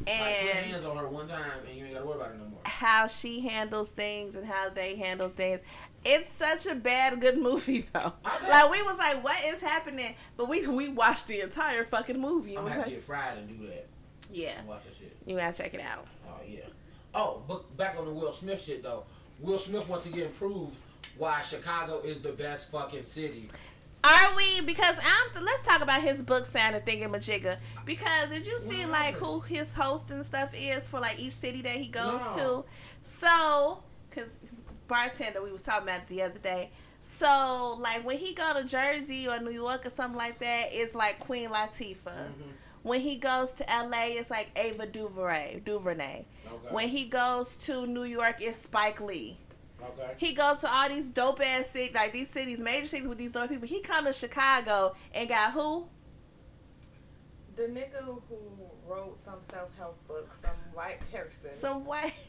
[0.07, 2.31] And like, put and hands on her one time and you ain't gotta worry about
[2.31, 2.59] it no more.
[2.65, 5.61] how she handles things and how they handle things.
[6.05, 8.13] It's such a bad good movie though.
[8.47, 10.15] Like we was like, what is happening?
[10.37, 12.55] But we we watched the entire fucking movie.
[12.55, 13.87] It I'm was gonna have to like, get fried and do that.
[14.31, 15.15] yeah, And watch that shit.
[15.25, 16.07] you gotta check it out.
[17.13, 17.41] Oh.
[17.47, 19.03] But back on the Will Smith shit though.
[19.39, 20.79] Will Smith once again proves
[21.17, 23.49] why Chicago is the best fucking city.
[24.03, 24.61] Are we?
[24.61, 25.43] Because I'm.
[25.43, 27.57] Let's talk about his book sounding thingamajigga.
[27.85, 31.61] Because did you see like who his host and stuff is for like each city
[31.63, 32.63] that he goes No.
[32.63, 32.65] to?
[33.03, 34.37] So, because
[34.87, 36.69] bartender we was talking about it the other day.
[37.01, 40.95] So like when he go to Jersey or New York or something like that, it's
[40.95, 41.97] like Queen Latifah.
[42.05, 42.51] Mhm.
[42.83, 45.61] When he goes to LA, it's like Ava DuVernay.
[45.65, 46.25] DuVernay.
[46.51, 46.73] Okay.
[46.73, 49.37] When he goes to New York, it's Spike Lee.
[49.81, 50.13] okay.
[50.17, 53.31] He goes to all these dope ass cities, like these cities, major cities with these
[53.31, 53.67] dope people.
[53.67, 55.87] He come to Chicago and got who?
[57.55, 58.19] The nigga who
[58.87, 61.53] wrote some self help book, some white person.
[61.53, 62.13] Some white.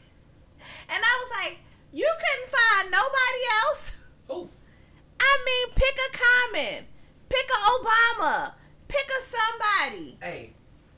[0.87, 1.57] And I was like,
[1.91, 3.91] you couldn't find nobody else.
[4.27, 4.49] Who?
[5.19, 6.85] I mean, pick a Common,
[7.29, 8.53] pick a Obama,
[8.87, 10.17] pick a somebody.
[10.21, 10.53] Hey,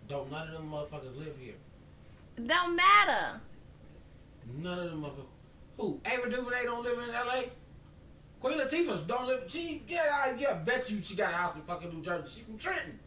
[0.09, 1.55] don't none of them motherfuckers live here.
[2.35, 3.41] Don't matter.
[4.57, 5.25] None of them motherfuckers.
[5.77, 5.99] Who?
[6.05, 7.49] Ava DuVernay don't live in L.A.
[8.39, 9.43] Queen Latifah's don't live.
[9.47, 12.39] She yeah, I yeah, bet you she got a house in fucking New Jersey.
[12.39, 12.99] She from Trenton.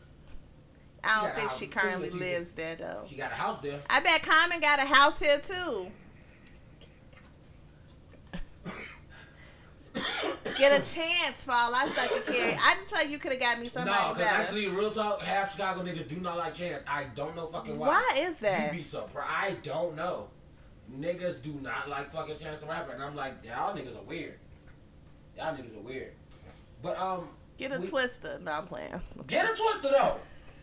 [1.05, 3.03] I don't think she currently lives there though.
[3.07, 3.81] She got a house there.
[3.89, 5.89] I bet Common got a house here too.
[10.59, 12.59] Get a chance for all I fucking care.
[12.61, 14.37] I just like you could have got me somebody no, because better.
[14.41, 16.83] actually, real talk, half Chicago niggas do not like Chance.
[16.89, 17.89] I don't know fucking why.
[17.89, 18.73] Why is that?
[18.73, 19.29] You be surprised.
[19.29, 20.29] I don't know.
[20.99, 24.39] Niggas do not like fucking Chance the Rapper, and I'm like, y'all niggas are weird.
[25.37, 26.13] Y'all niggas are weird.
[26.83, 27.29] But um,
[27.59, 28.41] Get a we- Twista.
[28.41, 29.01] No, I'm playing.
[29.27, 30.17] get a Twista though.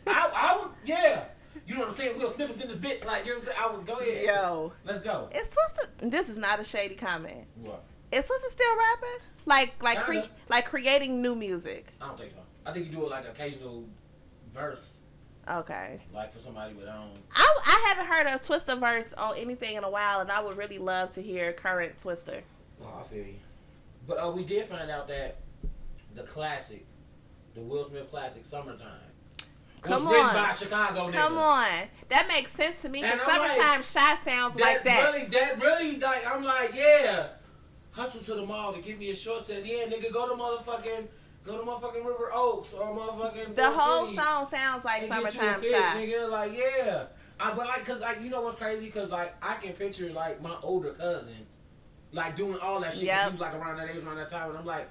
[0.07, 1.25] I, I would, yeah.
[1.67, 2.17] You know what I'm saying?
[2.17, 3.05] Will Smith is in this bitch.
[3.05, 3.57] Like, you know what I'm saying?
[3.61, 4.25] I would go ahead.
[4.25, 5.29] Yo, Let's go.
[5.31, 6.09] It's Twista?
[6.09, 7.45] This is not a shady comment.
[7.61, 7.83] What?
[8.13, 9.25] Is Twista still rapping?
[9.45, 11.87] Like, like, cre- like creating new music?
[12.01, 12.37] I don't think so.
[12.65, 13.83] I think you do it like occasional
[14.53, 14.93] verse,
[15.49, 15.99] Okay.
[16.13, 17.09] like for somebody with um.
[17.35, 20.55] I, I haven't heard a Twista verse on anything in a while, and I would
[20.57, 22.41] really love to hear current Twista.
[22.81, 23.35] Oh, I feel you.
[24.07, 25.37] But uh, we did find out that
[26.15, 26.85] the classic,
[27.55, 28.87] the Will Smith classic, "Summertime,"
[29.39, 29.45] was
[29.81, 30.33] Come written on.
[30.35, 31.13] by Chicago nigga.
[31.13, 31.69] Come on,
[32.09, 33.03] that makes sense to me.
[33.03, 35.11] And Cause like, summertime Chi sounds That like that.
[35.11, 37.27] really, that really, like, I'm like, yeah,
[37.93, 39.65] hustle to the mall to give me a short set.
[39.65, 41.07] Yeah, nigga, go to motherfucking,
[41.45, 43.55] go to motherfucking River Oaks or motherfucking.
[43.55, 46.05] the Fort whole City song sounds like and get you a summertime fit, Chi.
[46.05, 46.29] nigga.
[46.29, 47.05] Like, yeah.
[47.39, 48.89] I, but like, cause like, you know what's crazy?
[48.89, 51.35] Cause like, I can picture like my older cousin,
[52.11, 53.07] like doing all that shit.
[53.09, 53.25] 'cause Yep.
[53.25, 54.89] He was like around that age, around that time, and I'm like,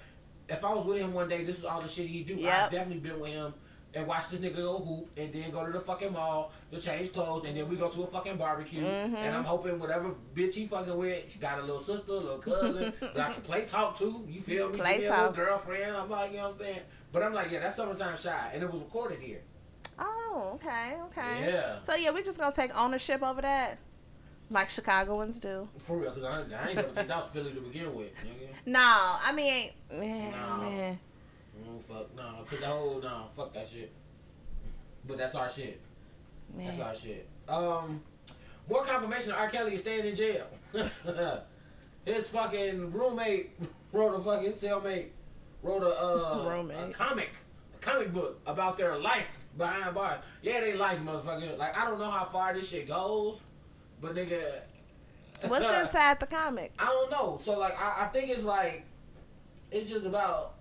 [0.48, 2.34] if I was with him one day, this is all the shit he'd do.
[2.34, 2.52] Yep.
[2.64, 3.54] I've definitely been with him.
[3.94, 7.12] And watch this nigga go hoop, and then go to the fucking mall to change
[7.12, 8.80] clothes, and then we go to a fucking barbecue.
[8.82, 9.14] Mhm.
[9.14, 12.38] And I'm hoping whatever bitch he fucking with, she got a little sister, a little
[12.38, 14.24] cousin that I can play talk to.
[14.26, 14.78] You feel me?
[14.78, 15.36] Play me a little talk.
[15.36, 15.94] girlfriend.
[15.94, 16.80] I'm like, you know what I'm saying?
[17.12, 19.42] But I'm like, yeah, that's summertime Chi, and it was recorded here.
[19.98, 21.50] Oh, okay, okay.
[21.50, 21.78] Yeah.
[21.78, 23.76] So yeah, we're just gonna take ownership over that,
[24.48, 25.68] like Chicagoans do.
[25.78, 28.48] For real, because I, I ain't never think that was Philly to begin with, nigga.
[28.64, 30.56] No, I mean, man, No.
[30.64, 30.98] man.
[31.72, 32.42] Mm, fuck, no.
[32.42, 33.92] Because the whole, no, fuck that shit.
[35.06, 35.80] but that's our shit.
[36.58, 37.28] That's our shit.
[37.48, 38.02] Um,
[38.68, 39.48] more confirmation R.
[39.48, 40.46] Kelly is staying in jail.
[42.04, 43.50] his fucking roommate
[43.92, 45.08] wrote a fucking cellmate
[45.62, 47.36] wrote a uh, a comic,
[47.74, 50.22] a comic book about their life behind bars.
[50.42, 51.56] Yeah, they life, motherfucker.
[51.58, 53.46] Like I don't know how far this shit goes,
[54.00, 54.60] but nigga.
[55.46, 56.72] What's inside the comic?
[56.78, 57.36] I don't know.
[57.38, 58.84] So like I, I think it's like
[59.70, 60.54] it's just about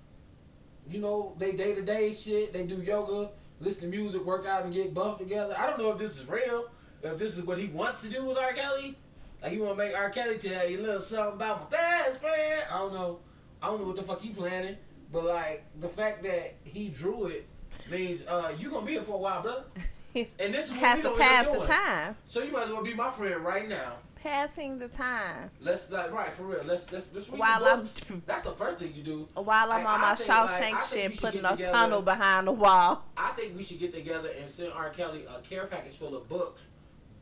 [0.91, 4.63] you know, they day to day shit, they do yoga, listen to music, work out
[4.63, 5.55] and get buffed together.
[5.57, 6.65] I don't know if this is real,
[7.01, 8.53] if this is what he wants to do with R.
[8.53, 8.97] Kelly.
[9.41, 10.09] Like you wanna make R.
[10.09, 12.63] Kelly tell you a little something about my best friend.
[12.71, 13.19] I don't know.
[13.61, 14.77] I don't know what the fuck he planning.
[15.11, 17.47] But like the fact that he drew it
[17.89, 19.63] means uh you gonna be here for a while, brother.
[20.13, 22.17] And this is what Have we to gonna end up pass the time.
[22.25, 23.93] So you might as well be my friend right now.
[24.21, 25.49] Passing the time.
[25.59, 26.61] Let's like right for real.
[26.63, 27.83] Let's let's let's read While I'm.
[28.27, 29.27] That's the first thing you do.
[29.33, 31.71] while I'm Like, on my like, Shawshank think shit, putting a together.
[31.71, 33.03] tunnel behind the wall.
[33.17, 34.89] I think we should get together and send R.
[34.91, 36.67] Kelly a care package full of books,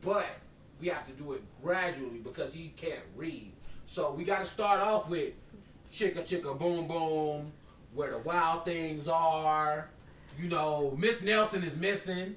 [0.02, 0.26] but
[0.78, 3.52] we have to do it gradually because he can't read.
[3.86, 5.32] So we got to start off with
[5.90, 7.50] Chicka Chicka Boom Boom,
[7.94, 9.88] where the wild things are.
[10.38, 12.36] You know, Miss Nelson is missing.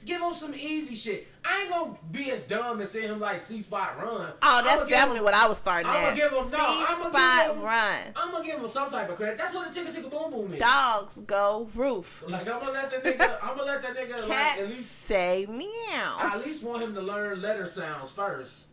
[0.00, 1.28] Let's give him some easy shit.
[1.44, 4.32] I ain't gonna be as dumb as send him like See Spot Run.
[4.40, 6.16] Oh, that's definitely him- what I was starting I'ma at.
[6.16, 7.98] give 'em- no, give spot run.
[8.16, 9.36] I'm gonna give him some type of credit.
[9.36, 10.58] That's what the Chicka Chicka Boom Boom is.
[10.58, 12.22] Dogs go roof.
[12.26, 13.38] Like I'm gonna let that nigga.
[13.42, 16.16] I'm gonna let that nigga like at least say meow.
[16.18, 18.68] I at least want him to learn letter sounds first,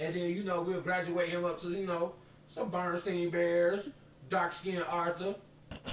[0.00, 2.14] and then you know we'll graduate him up to you know
[2.48, 3.88] some Berenstain Bears,
[4.28, 5.36] dark skinned Arthur,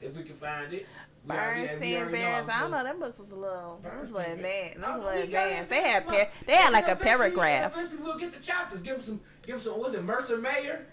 [0.00, 0.86] if we can find it.
[1.32, 2.48] We already- we Berenstain already Bears.
[2.48, 2.84] I don't know.
[2.84, 4.80] Them books was a little, them was a little advanced.
[4.80, 5.70] Them was a little advanced.
[5.70, 7.76] They yeah, had yeah, par- they had like a paragraph.
[8.00, 8.82] We'll get the chapters.
[8.82, 9.20] Give him some.
[9.46, 9.78] Give him some.
[9.78, 10.86] Was it Mercer Mayer?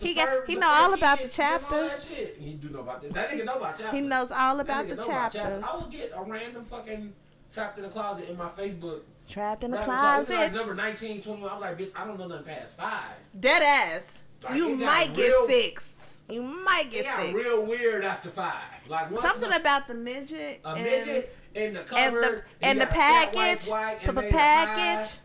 [0.00, 2.06] He got- fur- he know all about the that chapters.
[2.08, 3.12] He do know about that.
[3.12, 3.92] That nigga know about chapters.
[3.92, 5.64] He knows all about the know about chapters.
[5.64, 7.12] I will get a random fucking
[7.54, 10.56] trapped in the closet in my Facebook Trapped in the Right, it's like closet.
[10.56, 11.52] number 19, 21.
[11.52, 13.10] I'm like, bitch, I don't know nothing past five.
[13.38, 14.22] Dead ass.
[14.44, 16.15] Like, You might get real- six.
[16.28, 17.34] You might It get got six.
[17.34, 18.62] real weird after five.
[18.88, 20.60] Like once Something the- about the midget.
[20.64, 23.68] a and- midget in the and cupboard the and you the got white package.
[23.68, 25.16] white, and the made a pie, package.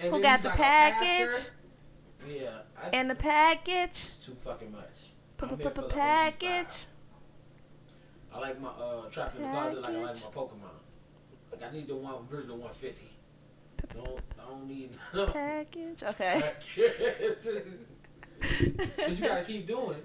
[0.00, 1.28] and Who got the like package?
[1.34, 1.52] pastor.
[2.26, 2.48] Yeah,
[2.82, 3.90] I, And the package.
[3.90, 5.10] it's too fucking much.
[5.36, 6.86] Put I'm put here put for the the OG package.
[8.34, 10.76] I like my uh trapped in the closet like I like my Pokemon.
[11.52, 13.04] Like I need the one original 150.
[13.94, 15.26] Don't I don't need no.
[15.28, 16.02] Package.
[16.02, 16.42] Okay.
[18.40, 19.96] but you gotta keep doing.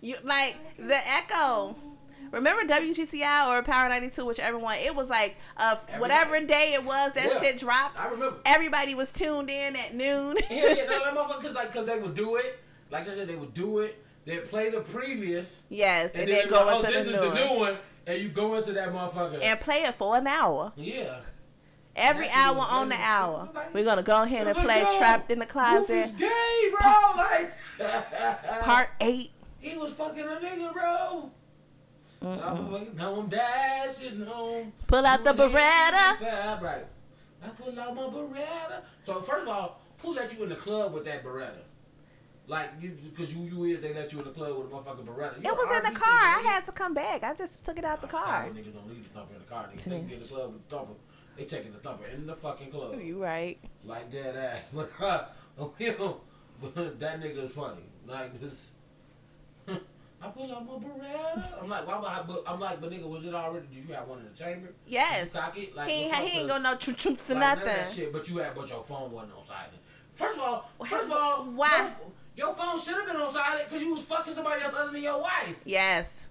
[0.00, 1.76] You like the Echo.
[2.32, 4.78] Remember WGCI or Power 92, whichever one?
[4.78, 6.48] It was like uh, Every whatever night.
[6.48, 7.40] day it was that Yeah.
[7.40, 7.98] shit dropped.
[7.98, 8.36] I remember.
[8.46, 10.36] Everybody was tuned in at noon.
[10.50, 12.60] yeah, yeah, no, motherfuckers, like, cause they would do it.
[12.90, 14.02] Like I said, they would do it.
[14.26, 17.12] They'd play the previous, yes, and, and, then then go like, into oh, this the
[17.12, 17.76] is new the new one,
[18.06, 19.42] and you go into that motherfucker.
[19.42, 20.72] and play it for an hour.
[20.76, 21.20] yeah.
[21.96, 23.48] Every hour on the hour.
[23.72, 26.92] We're gonna go ahead and play like, Trapped in the Closet gay, bro.
[27.16, 29.32] Like, Part Eight.
[29.60, 31.30] He was fucking a nigga, bro.
[32.22, 32.94] Mm-mm.
[32.96, 34.72] Now I'm dashing home.
[34.86, 36.60] Pull out the Beretta.
[36.60, 36.84] Right.
[37.42, 38.82] I pull out my Beretta.
[39.04, 41.62] So first of all, who let you in the club with that Beretta?
[42.46, 45.04] Like, you, because you, you is, they let you in the club with a motherfucking
[45.06, 45.42] Beretta.
[45.42, 46.08] You It was in the car.
[46.10, 47.22] I had to come back.
[47.22, 48.48] I just took it out the car.
[48.52, 49.68] Niggas don't leave the thumper in the car.
[49.72, 50.92] Niggas they get in the club with the thumper.
[51.36, 53.00] They taking the thumper in the fucking club.
[53.00, 53.58] You right.
[53.84, 54.64] Like dead ass.
[54.74, 55.24] But uh,
[55.78, 56.20] we don't-
[56.60, 57.82] but that nigga is funny.
[58.06, 58.70] Like this.
[60.22, 61.62] I pull out my Beretta.
[61.62, 62.22] I'm like, why would I?
[62.26, 63.66] But I'm like, but nigga, was it already?
[63.74, 64.66] Did you have one in the chamber?
[64.66, 65.34] Did Yes.
[65.34, 65.74] You cock it?
[65.74, 67.96] Like, He he ain't got no choo choops or like, none of that nothing.
[67.96, 69.72] shit, but you had, but your phone wasn't on silent.
[70.14, 71.90] First of all, first of all, Why?
[72.36, 74.92] Your, your phone should have been on silent because you was fucking somebody else other
[74.92, 75.56] than your wife.
[75.64, 76.26] Yes.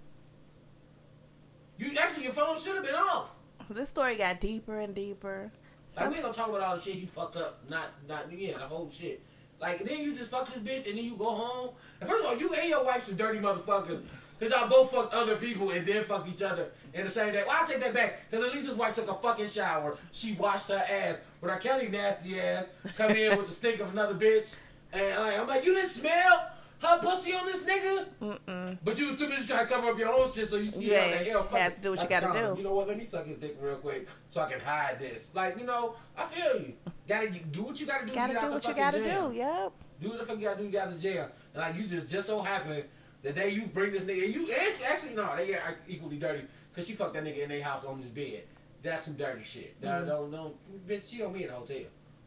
[1.78, 3.32] You actually, your phone should have been off.
[3.70, 5.52] This story got deeper and deeper.
[5.96, 8.32] Like Some- we ain't gonna talk about all the shit you fucked up, not not
[8.32, 9.24] yeah, the whole shit.
[9.60, 11.70] Like then you just fuck this bitch and then you go home.
[12.00, 14.02] And first of all, you and your wife some dirty motherfuckers.
[14.40, 17.44] Cause y'all both fucked other people and then fucked each other in the same day.
[17.46, 18.32] Well, I'll take that back.
[18.32, 19.94] Cause at least his wife took a fucking shower.
[20.14, 21.24] She washed her ass.
[21.42, 21.58] But R.
[21.58, 24.56] Kelly nasty ass come in with the stink of another bitch.
[24.94, 26.52] And like, I'm like, you didn't smell
[26.82, 28.06] her pussy on this nigga?
[28.22, 28.78] Mm-mm.
[28.84, 30.92] But you was too busy trying to cover up your own shit, so you, you
[30.92, 32.58] Yeah, like, had to do what you That's a gotta do.
[32.62, 32.88] You know what?
[32.88, 35.32] Let me suck his dick real quick so I can hide this.
[35.34, 36.74] Like, you know, I feel you.
[37.08, 38.14] Gotta do what you gotta do.
[38.14, 39.30] Gotta do out what the you gotta jail.
[39.30, 39.36] do.
[39.36, 39.72] Yep.
[40.02, 40.64] Do what the fuck you gotta do.
[40.66, 41.30] You got to jail.
[41.54, 42.84] And like, you just just so happen
[43.22, 46.88] the day you bring this nigga, you it's actually no, they are equally dirty because
[46.88, 48.44] she fucked that nigga in their house on his bed.
[48.82, 49.76] That's some dirty shit.
[49.82, 50.08] No, Mhm.
[50.08, 50.54] no, no,
[50.88, 51.82] bitch, she don't mean the hotel.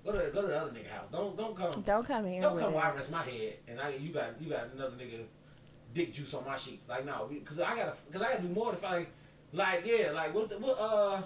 [0.04, 1.06] Go to go to the other nigga house.
[1.12, 1.82] Don't don't come.
[1.82, 4.50] Don't come here Don't come where I rest my head and I you got you
[4.50, 5.24] got another nigga
[5.94, 6.88] dick juice on my sheets.
[6.88, 9.06] Like no, because I gotta because I gotta do more to find
[9.52, 11.22] Like yeah, like what's the what uh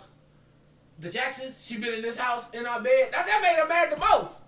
[0.98, 1.56] the Jacksons?
[1.60, 3.10] She been in this house in our bed.
[3.12, 4.42] That, that made her mad the most.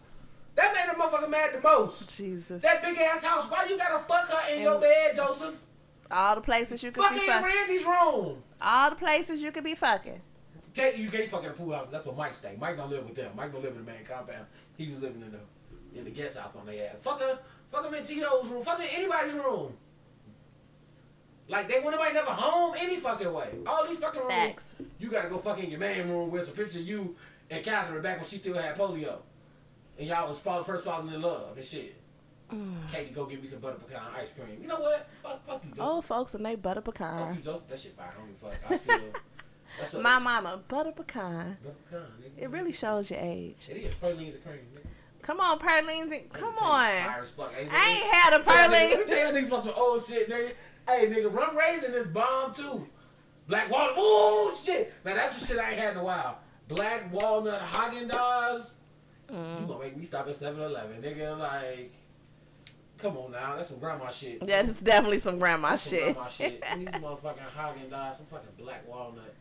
[0.55, 2.17] That made her motherfucker mad the most.
[2.17, 2.63] Jesus.
[2.63, 3.51] That big ass house.
[3.51, 5.61] Why you gotta fuck her in your bed, Joseph?
[6.11, 7.47] All the places you could Fuck be in fucking.
[7.47, 8.43] Randy's room.
[8.61, 10.21] All the places you could be fucking.
[10.79, 11.89] Can't, you can't fuck in the pool house.
[11.91, 12.57] That's what Mike stay.
[12.61, 13.33] Mike don't live with them.
[13.37, 14.47] Mike don't live in the main compound.
[14.77, 16.97] He was living in the in the guest house on their ass.
[17.03, 17.41] Fuck her.
[17.73, 18.63] Fuck him in Tito's room.
[18.63, 19.77] Fuck in anybody's room.
[21.49, 23.55] Like they want nobody never home any fucking way.
[23.67, 24.33] All these fucking rooms.
[24.33, 24.75] Facts.
[25.01, 27.17] You gotta go fuck in your main room with some picture of you
[27.51, 29.17] and Katherine back when she still had polio.
[29.99, 31.97] And y'all was fall, first falling in love and shit.
[32.53, 32.89] Mm.
[32.93, 34.59] Katie, go get me some butter pecan ice cream.
[34.63, 35.09] You know what?
[35.25, 35.85] Fuck, fuck you, Joseph.
[35.85, 37.35] Old folks and they butter Fuck pecan.
[37.35, 37.67] you, Joseph.
[37.67, 38.15] That shit fire.
[38.15, 38.71] I don't give a fuck.
[38.71, 39.21] I still.
[40.01, 41.57] My mama, butter pecan.
[41.63, 42.43] Butter pecan, nigga.
[42.43, 43.69] It really shows your age.
[43.71, 44.57] It is pralines and cream.
[44.75, 44.83] Nigga.
[45.23, 46.13] Come on, Perlines.
[46.13, 46.87] and- Come on.
[47.21, 47.53] as fuck.
[47.53, 50.29] Hey, I ain't had a nigga- Let me tell you niggas about some old shit,
[50.31, 50.53] nigga.
[50.87, 52.87] Hey, nigga, rum raisin is bomb too.
[53.47, 53.99] Black walnut.
[53.99, 54.93] Ooh, shit.
[55.05, 56.39] Now that's some shit I ain't had in a while.
[56.69, 58.75] Black walnut Haagen Dazs.
[59.31, 59.69] You Mm.
[59.69, 61.39] gonna make me stop at 7-Eleven, nigga?
[61.39, 61.93] Like,
[62.97, 64.43] come on now, that's some grandma shit.
[64.47, 66.15] Yeah, is definitely some grandma That's some shit.
[66.15, 66.65] grandma shit.
[66.93, 69.35] Some motherfucking Haagen Dazs, some fucking black walnut.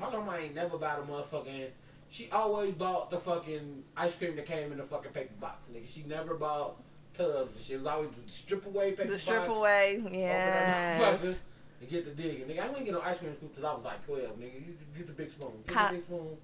[0.00, 1.66] My grandma ain't never bought a motherfucking.
[2.08, 5.86] She always bought the fucking ice cream that came in the fucking paper box, nigga.
[5.92, 6.76] She never bought
[7.16, 7.74] tubs and shit.
[7.74, 9.22] It was always the strip away paper the box.
[9.22, 9.96] strip away.
[10.00, 11.00] Open that Yes.
[11.22, 11.36] motherfucker
[11.82, 12.46] and get the digging.
[12.48, 14.54] Nigga, I wouldn't get no ice cream scoop till I was like 12, nigga.
[14.66, 15.52] You get the big spoon.
[15.66, 16.36] Get Ca- the big spoon.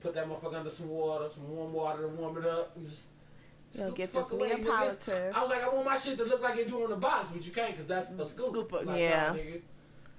[0.00, 2.76] Put that motherfucker under some water, some warm water to warm it up.
[2.76, 3.04] and Just
[3.72, 5.34] You'll get this away, nigga.
[5.34, 7.30] I was like, I want my shit to look like it do on the box,
[7.30, 8.46] but you can't because that's a scoop.
[8.50, 9.32] Scoop up, Like, yeah.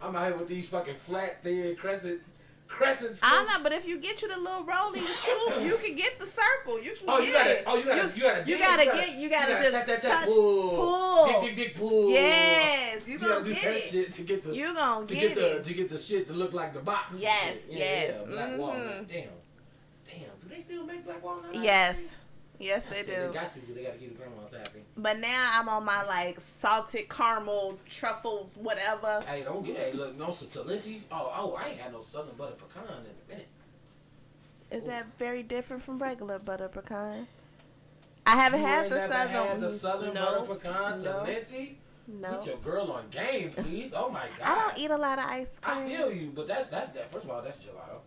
[0.01, 0.07] nah.
[0.07, 2.21] I'm out here with these fucking flat, thin, crescent,
[2.69, 3.33] crescent scoops.
[3.33, 6.25] I know, but if you get you the little rolling scoop, you can get the
[6.25, 6.81] circle.
[6.81, 7.63] You can Oh, get you gotta, it.
[7.67, 10.11] oh, you gotta, you, gotta, you dig, gotta get- you gotta just tap, tap, tap,
[10.19, 11.41] touch- pull, pull.
[11.41, 12.11] dig, dig, dig, pull.
[12.11, 13.81] Yes, you You gonna gotta do get that it.
[13.91, 15.65] shit to get the You gonna to get get the it.
[15.65, 17.19] to get the shit to look like the box.
[17.19, 17.77] Yes, shit.
[17.77, 18.15] yes.
[18.19, 18.57] Yeah, black Mhm.
[18.57, 19.07] walnut.
[19.07, 19.23] Damn,
[20.07, 20.19] damn.
[20.41, 21.55] Do they still make black walnut?
[21.55, 22.15] ice Yes,
[22.59, 23.11] yes they do.
[23.27, 23.59] They got to.
[23.73, 24.83] They got to keep the grandmas happy.
[24.97, 29.23] But now I'm on my like salted caramel truffle whatever.
[29.27, 29.77] Hey, don't get.
[29.77, 31.01] Hey, look, no some Talenti.
[31.11, 33.47] Oh, oh, I ain't had no southern butter pecan in a minute.
[34.71, 37.27] Is that very different from regular butter pecan?
[38.27, 39.31] I haven't You had ain't the never southern.
[39.47, 41.11] had the southern no, butter pecan no.
[41.23, 41.73] Talenti.
[42.07, 42.31] no.
[42.33, 43.93] Put your girl on game, please.
[43.95, 44.47] Oh my god.
[44.47, 45.77] I don't eat a lot of ice cream.
[45.85, 48.01] I feel you, but that that that first of all, that's gelato.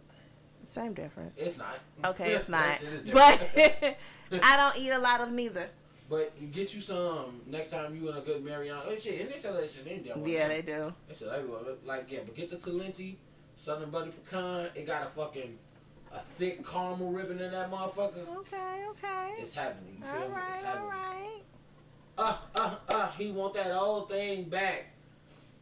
[0.64, 1.38] Same difference.
[1.40, 1.78] It's not.
[2.04, 2.78] Okay, it's not.
[2.78, 3.96] shit is But different.
[4.42, 5.68] I don't eat a lot of neither.
[6.08, 8.82] But get you some next time you in a good Mariana.
[8.86, 10.18] Oh, shit, and they sell that shit in there.
[10.26, 10.92] Yeah, they do.
[11.08, 11.60] They sell everywhere.
[11.64, 13.16] Look, Like, yeah, but get the Talenti,
[13.54, 14.68] Southern Butter Pecan.
[14.74, 15.58] It got a fucking
[16.12, 18.28] a thick caramel ribbon in that motherfucker.
[18.38, 19.32] Okay, okay.
[19.38, 19.96] It's happening.
[19.98, 20.24] You feel All me?
[20.26, 20.82] It's right, happening.
[20.82, 21.42] all right.
[22.18, 24.86] Uh, uh, uh, he want that old thing back.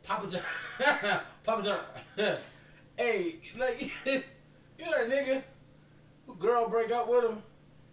[0.02, 0.42] Papa John.
[1.44, 1.78] Papa John.
[2.96, 5.42] hey, like, you're a nigga
[6.40, 7.42] girl break up with him,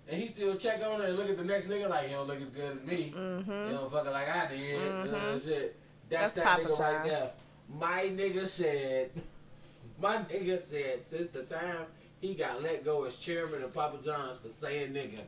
[0.10, 2.28] and he still check on her and look at the next nigga like, he don't
[2.28, 3.06] look as good as me.
[3.10, 3.72] You Mm-hmm.
[3.74, 4.60] don't fucking like I did.
[4.60, 4.78] You
[5.12, 5.44] know, Mhm.
[5.44, 5.76] shit.
[6.10, 7.32] That's, That's that Papa nigga right there.
[7.70, 9.12] My nigga said,
[10.02, 11.86] my nigga said since the time
[12.22, 15.20] he got let go as chairman of Papa John's for saying nigga,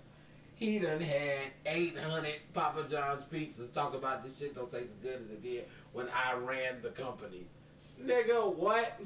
[0.55, 3.71] he done had 800 Papa John's pizzas.
[3.71, 6.89] Talk about this shit don't taste as good as it did when I ran the
[6.89, 7.45] company.
[8.01, 8.99] Nigga, what?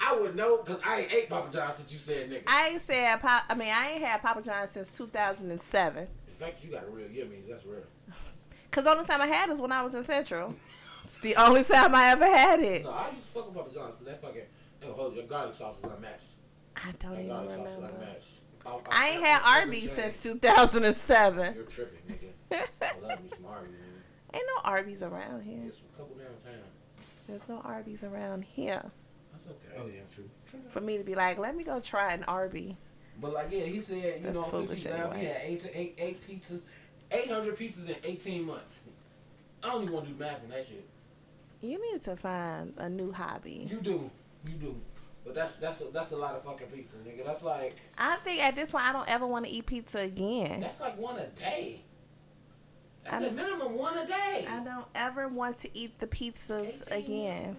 [0.00, 2.42] I would know because I ain't ate Papa John's since you said nigga.
[2.46, 3.44] I ain't said pop.
[3.48, 6.02] I mean, I ain't had Papa John since 2007.
[6.02, 7.48] In fact, you got a real yummies.
[7.48, 7.82] That's real.
[8.70, 10.54] Cause the only time I had is when I was in Central.
[11.04, 12.84] It's the only time I ever had it.
[12.84, 14.42] No, I used to fuck with Papa John's because that fucking,
[14.94, 15.14] hold.
[15.14, 16.26] Your garlic sauce is unmatched.
[16.76, 17.96] I don't That even garlic sauce is remember.
[18.02, 18.40] unmatched.
[18.90, 21.54] I ain't had Arby's since 2007.
[21.54, 22.66] You're tripping, nigga.
[22.82, 24.34] I love me some Arby's, nigga.
[24.36, 25.60] Ain't no Arby's around here.
[25.62, 26.62] There's a couple downtown.
[27.26, 28.90] There's no Arby's around here
[29.44, 29.80] That's okay.
[29.82, 30.28] Oh yeah, true.
[30.70, 32.76] for me to be like, let me go try an Arby.
[33.20, 35.60] But like, yeah, he said, you That's know, since foolish he left, he had eight,
[35.60, 36.60] to eight, eight pizzas,
[37.10, 38.80] eight hundred pizzas in eighteen months.
[39.62, 40.84] I don't even want to do math on that shit.
[41.60, 43.68] You need to find a new hobby.
[43.70, 44.10] You do,
[44.46, 44.76] you do.
[45.24, 47.24] But that's that's a, that's a lot of fucking pizza, nigga.
[47.26, 50.60] That's like I think at this point I don't ever want to eat pizza again.
[50.60, 51.80] that's like one a day.
[53.04, 54.46] That's I a don't- minimum one a day.
[54.48, 57.56] I don't ever want to eat the pizzas 18 again.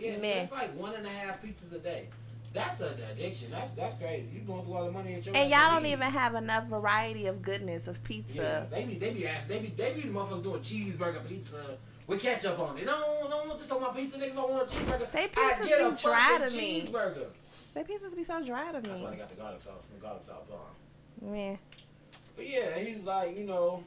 [0.00, 0.34] Yeah, Meh.
[0.34, 2.08] that's like one and a half pizzas a day.
[2.52, 3.50] That's an addiction.
[3.50, 4.28] That's that's crazy.
[4.34, 5.92] You going through all the money at your And y'all don't eat.
[5.92, 8.66] even have enough variety of goodness of pizza.
[8.70, 11.76] Yeah, they be they be asked they be they be the motherfuckers doing cheeseburger pizza
[12.06, 12.86] with ketchup on it.
[12.86, 14.16] No, don't want this on my pizza.
[14.16, 15.10] Niggas don't want a cheeseburger.
[15.12, 16.80] They I pizzas get a be dry to me.
[16.82, 17.26] cheeseburger.
[17.74, 18.88] They pizzas be so dry to me.
[18.88, 19.82] That's why they got the garlic sauce.
[19.94, 21.30] The garlic sauce bomb.
[21.32, 21.58] Man,
[22.36, 23.84] But yeah, he's like you know.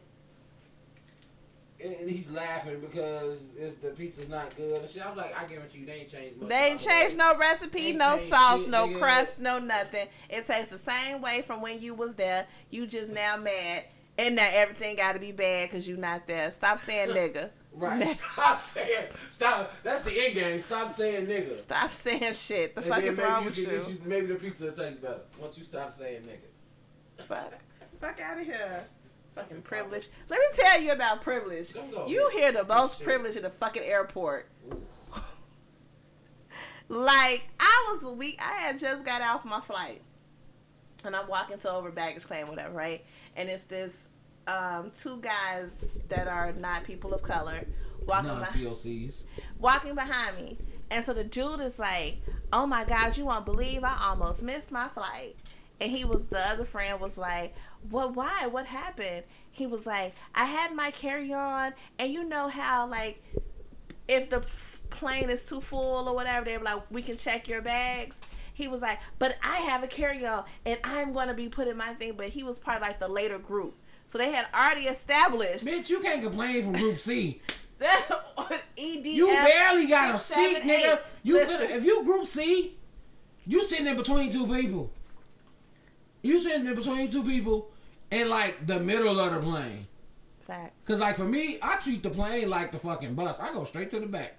[1.82, 5.06] And he's laughing because it's, the pizza's not good and shit.
[5.06, 6.50] I'm like, I guarantee you, they ain't changed much.
[6.50, 9.00] They ain't changed no recipe, no sauce, shit, no nigga.
[9.00, 10.08] crust, no nothing.
[10.30, 12.48] It tastes the same way from when you was there.
[12.70, 13.84] You just now mad,
[14.18, 16.52] and now everything got to be bad because you not there.
[16.52, 17.50] Stop saying nigga.
[17.72, 18.18] Right.
[18.34, 19.06] Stop saying.
[19.30, 19.72] Stop.
[19.84, 20.60] That's the end game.
[20.60, 21.60] Stop saying nigga.
[21.60, 22.76] Stop saying shit.
[22.76, 23.72] The And fuck is wrong you with you?
[23.94, 27.24] you- Maybe the pizza will taste better once you stop saying nigga.
[27.26, 27.54] Fuck,
[28.02, 28.84] fuck out of here.
[29.36, 30.08] Fucking privilege.
[30.28, 31.74] Let me tell you about privilege.
[32.08, 33.08] You hear the most Shit.
[33.08, 34.50] privilege in the fucking airport.
[36.92, 38.40] Like I was a week.
[38.44, 40.02] I had just got off my flight,
[41.06, 43.06] and I'm walking to over baggage claim, whatever, right?
[43.36, 44.10] And it's this
[44.48, 47.68] um, two guys that are not people of color
[48.08, 49.26] walking Non behind, POCs.
[49.60, 50.58] walking behind me,
[50.90, 52.18] and so the dude is like,
[52.52, 55.36] "Oh my God, you won't believe I almost missed my flight."
[55.80, 57.56] And he was the other friend was like,
[57.90, 58.16] "What?
[58.16, 58.48] Why?
[58.48, 63.24] What happened?" He was like, "I had my carry on, and you know how like
[64.08, 64.44] if the
[64.90, 68.22] plane is too full or whatever, they're like, we can check your bags."
[68.54, 71.94] He was like, "But I have a carry on, and I'm gonna be putting my
[71.94, 73.76] thing." But he was part of like the later group,
[74.08, 77.42] so they had already established Bitch, you can't complain from Group C.
[78.78, 79.06] ED.
[79.06, 81.00] You barely got a seat, nigga.
[81.24, 82.76] You if you Group C,
[83.46, 84.92] you sitting in between two people.
[86.22, 87.72] You sitting in between two people
[88.12, 89.88] in like the middle of the plane.
[90.86, 93.40] Cause like for me, I treat the plane like the fucking bus.
[93.40, 94.36] I go straight to the back.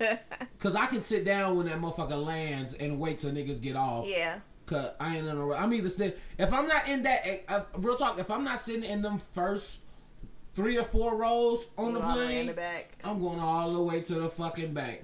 [0.58, 4.06] Cause I can sit down when that motherfucker lands and wait till niggas get off.
[4.06, 4.40] yeah.
[4.66, 5.52] Cause I ain't in a.
[5.52, 6.18] I'm either sitting.
[6.38, 8.18] If I'm not in that, uh, real talk.
[8.18, 9.80] If I'm not sitting in them first
[10.54, 12.96] three or four rows on the in the plane, back.
[13.04, 15.02] I'm going all the way to the fucking back.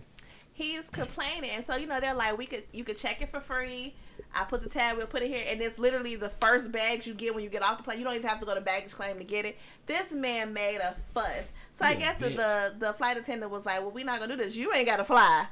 [0.52, 3.94] He's complaining, so you know they're like, we could, you could check it for free.
[4.34, 7.14] I put the tag, we'll put it here, and it's literally the first bags you
[7.14, 7.98] get when you get off the plane.
[7.98, 9.56] You don't even have to go to baggage claim to get it.
[9.86, 12.36] This man made a fuss, so I You a guess bitch.
[12.36, 14.54] the the flight attendant was like, well, we're not gonna do this.
[14.56, 15.46] You ain't gotta fly.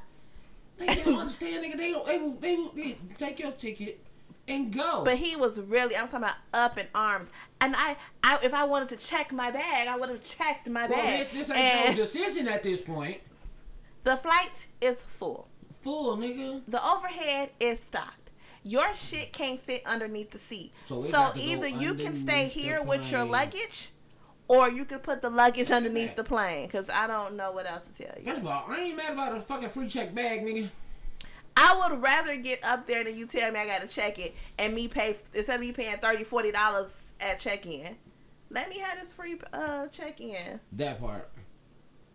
[0.79, 1.77] They don't understand, nigga.
[1.77, 2.07] They don't.
[2.07, 2.33] They will.
[2.35, 4.05] They will they take your ticket
[4.47, 5.03] and go.
[5.05, 7.31] But he was really, I'm talking about up in arms.
[7.61, 10.87] And I, I if I wanted to check my bag, I would have checked my
[10.87, 11.21] well, bag.
[11.21, 13.21] this, this ain't and your decision at this point.
[14.05, 15.49] the flight is full.
[15.83, 16.63] Full, nigga.
[16.69, 18.16] The overhead is stocked.
[18.67, 20.73] Your shit can't fit underneath the seat.
[20.87, 23.91] So So, it got to go either you can stay here with your luggage,
[24.49, 26.69] or you can put the luggage underneath the plane.
[26.69, 28.25] Cause I don't know what else to tell you.
[28.25, 30.69] First of all, I ain't mad about a fucking free check bag, nigga.
[31.57, 34.75] I would rather get up there than you tell me I gotta check it and
[34.75, 37.97] me pay instead of me paying 30 40 dollars at check in.
[38.51, 41.31] Let me have this free uh check in That part.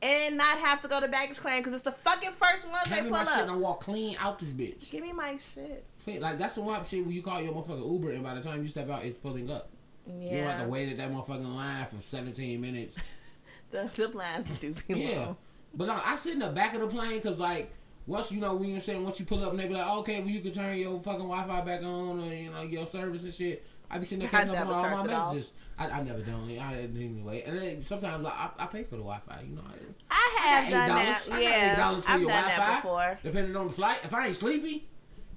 [0.01, 2.95] and not have to go to baggage claim because it's the fucking first one they
[2.97, 3.59] Have me pull my shit and I up.
[3.59, 4.91] walk clean out this bitch.
[4.91, 5.85] Give me my shit.
[6.07, 8.61] Like that's the one shit when you call your motherfucking Uber and by the time
[8.61, 9.69] you step out, it's pulling up.
[10.07, 10.13] Yeah.
[10.31, 12.95] You don't have to wait at that motherfucking line for 17 minutes.
[13.71, 15.25] the the lines do be Yeah.
[15.25, 15.37] long.
[15.73, 17.71] But no, I sit in the back of the plane because like
[18.07, 20.19] once you know when you're saying once you pull up and they be like, okay,
[20.19, 23.33] well you can turn your fucking Wi-Fi back on or you know your service and
[23.33, 23.65] shit.
[23.89, 25.51] I be sitting there catching up on all my messages.
[25.77, 26.59] I, I never done it.
[26.59, 29.41] I anyway, and then sometimes I, I, I pay for the Wi-Fi.
[29.47, 29.75] You know, I,
[30.09, 31.03] I have I got done $8.
[31.05, 31.27] that.
[31.27, 32.57] I got Yeah, $8 for I've your done Wi-Fi.
[32.57, 33.19] that before.
[33.23, 33.97] depending on the flight.
[34.03, 34.87] If I ain't sleepy,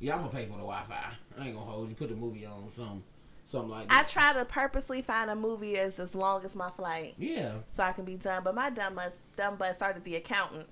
[0.00, 0.94] yeah, I'm gonna pay for the Wi-Fi.
[1.38, 1.94] I ain't gonna hold you.
[1.94, 3.02] Put the movie on some,
[3.46, 4.00] something like that.
[4.02, 7.52] I try to purposely find a movie as as long as my flight yeah.
[7.70, 8.42] so I can be done.
[8.44, 10.66] But my dumb butt, dumb butt started the accountant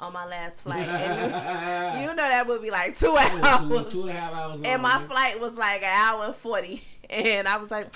[0.00, 0.86] on my last flight.
[0.88, 3.90] and you, know that would be like two hours.
[3.90, 4.66] two and a half hours long.
[4.66, 6.82] and my flight was like an hour and 40.
[7.10, 7.90] And I was like,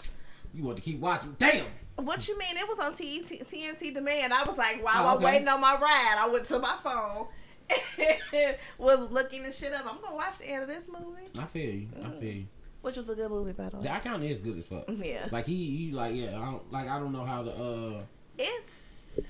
[0.54, 1.36] You want to keep watching?
[1.38, 1.66] Damn.
[1.96, 2.56] what you mean?
[2.56, 4.32] It was on TNT Demand.
[4.32, 7.26] I was like, while Oh, I'm waiting on my ride, I went to my phone
[8.78, 9.86] was looking the shit up.
[9.86, 11.88] I'm to watch the end of this movie, I feel you.
[12.04, 12.46] I feel you.
[12.80, 13.82] which was a good movie, by the way.
[13.84, 14.84] The accountant is good as fuck.
[15.02, 15.28] Yeah.
[15.30, 16.38] Like he, he like yeah.
[16.38, 18.02] I don't like I don't know how to uh.
[18.38, 19.20] It's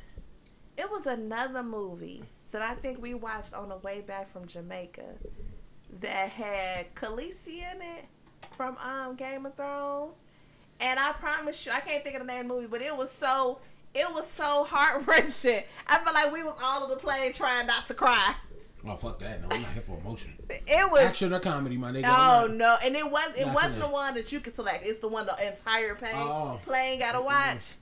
[0.76, 5.04] it was another movie that I think we watched on the way back from Jamaica
[6.00, 8.04] that had Khaleesi in it
[8.56, 10.22] from um Game of Thrones.
[10.80, 12.96] And I promise you, I can't think of the name of the movie, but it
[12.96, 13.60] was so
[13.94, 15.62] it was so heart wrenching.
[15.86, 18.34] I felt like we was all on the plane trying not to cry.
[18.84, 19.40] Oh fuck that!
[19.42, 20.34] No, I'm not here for emotion.
[20.50, 22.04] It was Action or comedy, my nigga.
[22.06, 22.76] Oh not- no!
[22.82, 24.84] And it was it wasn't the one that you could select.
[24.84, 26.60] It's the one the entire plane Oh.
[26.64, 27.74] plane got to watch.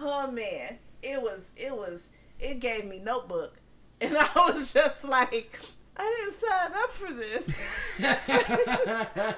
[0.00, 2.08] Oh man, it was it was
[2.40, 3.58] it gave me notebook,
[4.00, 5.58] and I was just like,
[5.98, 7.58] I didn't sign up for this.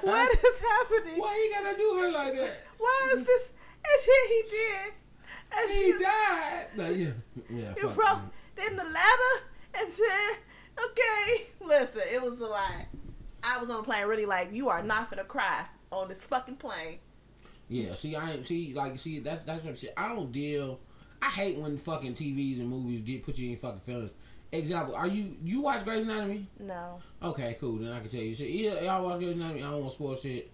[0.01, 1.19] what is happening?
[1.19, 2.63] Why you gotta do her like that?
[2.77, 3.49] Why is this?
[3.83, 4.93] And then he did,
[5.57, 6.67] and He he, died.
[6.75, 7.11] No, yeah,
[7.49, 7.73] yeah.
[7.73, 8.21] he fuck wrote
[8.55, 9.45] then the letter
[9.75, 10.37] and said,
[10.83, 12.71] okay, listen, it was a lot.
[13.43, 16.57] I was on the plane really like, you are not gonna cry on this fucking
[16.57, 16.99] plane.
[17.67, 19.93] Yeah, see, I ain't see like see that's that's some shit.
[19.95, 20.79] I don't deal.
[21.21, 24.11] I hate when fucking TVs and movies get put you in fucking feelings.
[24.51, 26.47] Example, are you you watch Grey's Anatomy?
[26.59, 26.99] No.
[27.23, 27.77] Okay, cool.
[27.77, 28.49] Then I can tell you shit.
[28.49, 29.63] Yeah, y'all watch Grey's Anatomy.
[29.63, 30.51] I don't want to spoil shit.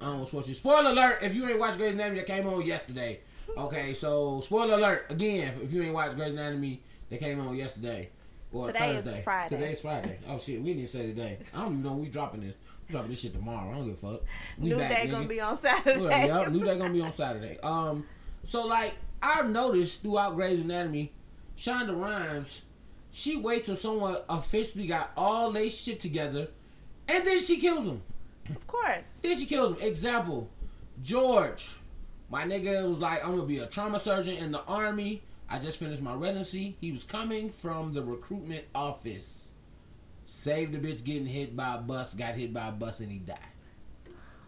[0.00, 0.56] I don't want to spoil shit.
[0.56, 1.22] Spoiler alert!
[1.22, 3.20] If you ain't watched Grey's Anatomy, that came on yesterday.
[3.56, 5.54] Okay, so spoiler alert again.
[5.62, 8.10] If you ain't watched Grey's Anatomy, that came on yesterday.
[8.52, 9.22] Or Today is Thursday.
[9.22, 9.56] Friday.
[9.56, 10.18] Today's Friday.
[10.28, 11.38] Oh shit, we didn't even say today.
[11.54, 12.56] I don't even know we dropping this.
[12.88, 13.70] We dropping this shit tomorrow.
[13.70, 14.22] I don't give a fuck.
[14.58, 15.10] We New back, day nigga.
[15.12, 16.26] gonna be on Saturday.
[16.26, 17.58] Yeah, new day gonna be on Saturday.
[17.62, 18.06] Um,
[18.42, 21.12] so like I've noticed throughout Grey's Anatomy,
[21.56, 22.62] Shonda Rhimes,
[23.12, 26.48] she waits till someone officially got all they shit together,
[27.06, 28.02] and then she kills them.
[28.48, 29.20] Of course.
[29.22, 29.82] Then she kills him.
[29.86, 30.48] Example,
[31.02, 31.68] George,
[32.30, 35.22] my nigga was like, I'm gonna be a trauma surgeon in the army.
[35.48, 36.76] I just finished my residency.
[36.80, 39.52] He was coming from the recruitment office.
[40.24, 43.18] Saved the bitch getting hit by a bus, got hit by a bus, and he
[43.18, 43.36] died.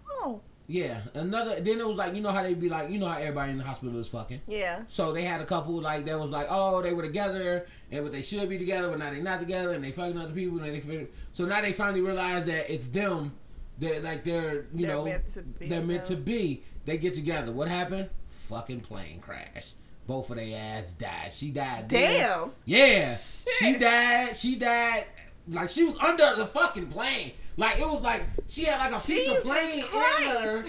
[0.08, 1.60] Oh, Yeah, another.
[1.60, 3.58] Then it was like, you know how they'd be like, you know how everybody in
[3.58, 4.42] the hospital is fucking.
[4.46, 4.82] yeah.
[4.86, 8.12] So they had a couple like that was like, oh, they were together, and but
[8.12, 10.72] they should be together, but now they not together, and they fucking other people, and
[10.82, 13.32] they so now they finally realize that it's them,
[13.78, 16.62] that like they're you They're know meant be, they're meant to be.
[16.84, 17.52] They get together.
[17.52, 18.10] What happened?
[18.48, 19.72] Fucking plane crash.
[20.06, 21.32] Both of their ass died.
[21.32, 21.88] She died.
[21.88, 22.18] dead.
[22.28, 22.50] Damn.
[22.64, 23.16] Yeah,
[23.58, 24.36] she died.
[24.36, 25.04] She died.
[25.48, 27.32] Like she was under the fucking plane.
[27.56, 30.64] Like it was like she had like a piece of plane in her,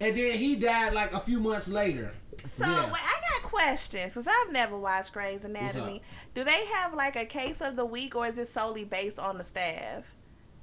[0.00, 2.12] and then he died like a few months later.
[2.44, 2.84] So Yeah.
[2.86, 6.00] wait, I got questions because I've never watched Grey's Anatomy.
[6.34, 9.38] Do they have like a case of the week, or is it solely based on
[9.38, 10.04] the staff,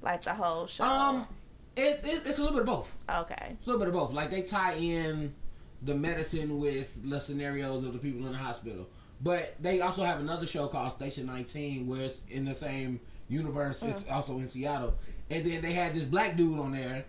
[0.01, 0.83] like the whole show?
[0.85, 1.27] Um,
[1.75, 2.91] it's, it's it's a little bit of both.
[3.09, 3.47] okay.
[3.51, 4.13] It's a little bit of both.
[4.13, 5.33] Like they tie in
[5.81, 8.87] the medicine with the scenarios of the people in the hospital.
[9.21, 12.99] But they also have another show called Station 19 where it's in the same
[13.29, 13.81] universe.
[13.83, 14.95] It's also in Seattle.
[15.29, 17.05] And then they had this black dude on there.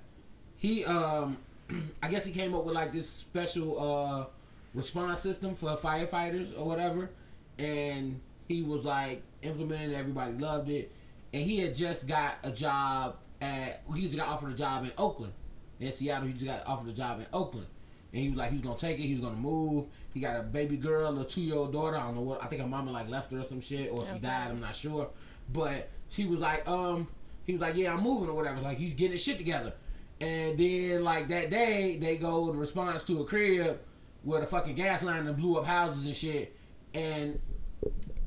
[0.56, 1.38] He um
[2.02, 4.26] I guess he came up with like this special uh
[4.74, 7.10] response system for firefighters or whatever.
[7.58, 10.90] And he was like implementing it, everybody loved it.
[11.32, 14.92] And he had just got a job at he just got offered a job in
[14.98, 15.32] Oakland.
[15.80, 17.66] In Seattle, he just got offered a job in Oakland.
[18.12, 19.02] And he was like, he's gonna take it.
[19.02, 19.86] He's gonna move.
[20.12, 21.96] He got a baby girl, a two year old daughter.
[21.96, 22.42] I don't know what.
[22.42, 24.20] I think her mama like left her or some shit, or she Okay.
[24.20, 24.50] died.
[24.50, 25.10] I'm not sure.
[25.52, 27.08] But she was like, um,
[27.44, 28.60] he was like, yeah, I'm moving or whatever.
[28.60, 29.72] Like he's getting his shit together.
[30.20, 33.80] And then like that day, they go in response to a crib
[34.22, 36.56] where the fucking gas line and blew up houses and shit.
[36.94, 37.40] And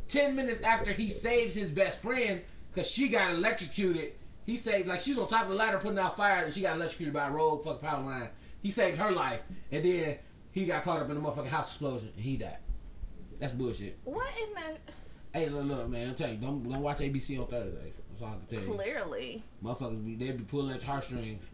[0.10, 2.42] ten minutes after he saves his best friend
[2.74, 4.14] because she got electrocuted.
[4.48, 6.62] He saved like she was on top of the ladder putting out fire and she
[6.62, 8.30] got electrocuted by a road fucking power line.
[8.64, 9.42] He saved her life
[9.74, 10.18] and then
[10.52, 12.58] he got caught up in the motherfucking house explosion and he died.
[13.40, 14.00] That's bullshit.
[14.06, 14.94] What in the
[15.38, 16.10] Hey, look, look, man.
[16.10, 18.00] I'm telling you, don't don't watch ABC on Thursdays.
[18.10, 18.74] That's all I can tell you.
[18.74, 19.44] clearly?
[19.62, 21.52] Motherfuckers be they be pulling at heartstrings.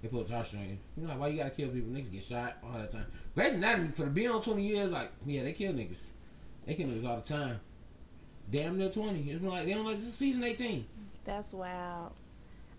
[0.00, 0.80] They pull at heartstrings.
[0.96, 1.90] You're like, why you gotta kill people?
[1.90, 3.06] Niggas get shot all the time.
[3.34, 6.12] Grey's Anatomy for the be on 20 years, like, yeah, they kill niggas.
[6.64, 7.60] They kill niggas all the time.
[8.50, 9.20] Damn near 20.
[9.30, 10.86] It's been like they don't like this is season 18.
[11.26, 12.12] That's wild.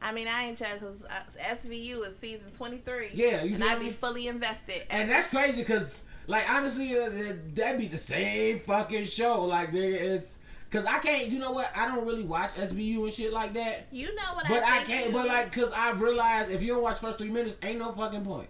[0.01, 3.09] I mean, I ain't checked because SVU is season twenty three.
[3.13, 4.83] Yeah, you and I be fully invested.
[4.89, 9.43] And that's crazy because, like, honestly, uh, that- that'd be the same fucking show.
[9.43, 10.37] Like, there it's
[10.69, 11.27] because I can't.
[11.29, 11.71] You know what?
[11.75, 13.87] I don't really watch SVU and shit like that.
[13.91, 14.59] you know what I mean?
[14.59, 15.13] But I I can't.
[15.13, 18.23] But like, cause I've realized if you don't watch first three minutes, ain't no fucking
[18.23, 18.49] point.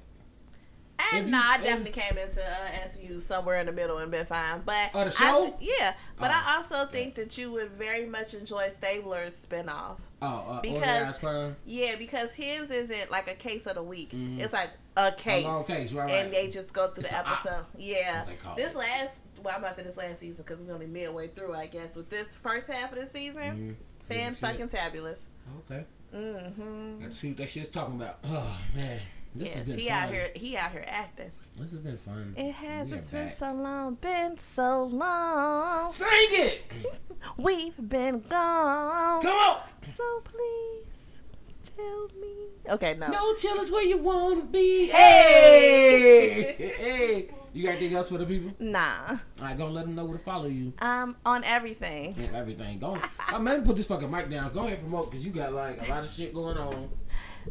[1.13, 4.61] And no, I definitely came into uh, SVU somewhere in the middle and been fine.
[4.65, 5.55] But Oh, the I show?
[5.59, 5.93] th- yeah.
[6.17, 9.97] But Oh, I also think that you would very much enjoy Stabler's spinoff.
[10.21, 10.27] Oh,
[10.57, 11.23] uh, Because-.
[11.65, 14.09] Yeah, because his isn't like a case of the week.
[14.11, 14.39] Mhm.
[14.39, 15.43] It's like a case.
[15.45, 16.31] long case, right, And right.
[16.31, 17.31] they just go through It's the a op.
[17.45, 17.65] episode.
[17.77, 18.19] Yeah.
[18.23, 18.77] What they call This it.
[18.79, 21.67] last, well, I'm about to say this last season because we're only midway through, I
[21.67, 21.95] guess.
[21.95, 24.05] With this first half of the season, Mhm.
[24.07, 25.27] fan fucking tabulous.
[25.69, 25.85] Okay.
[26.13, 27.07] Mm-hmm.
[27.09, 28.17] To see what that shit's talking about.
[28.25, 28.99] Oh man,
[29.37, 29.97] this Yes, he fun.
[29.97, 30.29] out here.
[30.35, 31.31] He out here acting.
[31.59, 32.33] This has been fun.
[32.37, 32.91] It has.
[32.91, 33.95] It's been so long.
[33.95, 35.89] Been so long.
[35.91, 36.63] Sing it.
[37.37, 39.21] We've been gone.
[39.21, 39.59] Come on.
[39.95, 40.85] So please
[41.75, 42.33] tell me.
[42.69, 43.07] Okay, no.
[43.07, 44.87] No, tell us where you wanna be.
[44.87, 46.55] Hey!
[46.77, 47.29] Hey.
[47.53, 48.51] You got anything else for the people?
[48.59, 49.09] Nah.
[49.09, 50.73] All right, go let them know where to follow you.
[50.79, 52.13] Um, on everything.
[52.19, 52.77] and Everything.
[52.77, 52.99] Go.
[53.29, 54.53] I'm gonna put this fucking mic down.
[54.53, 56.89] Go ahead and promote because you got like a lot of shit going on.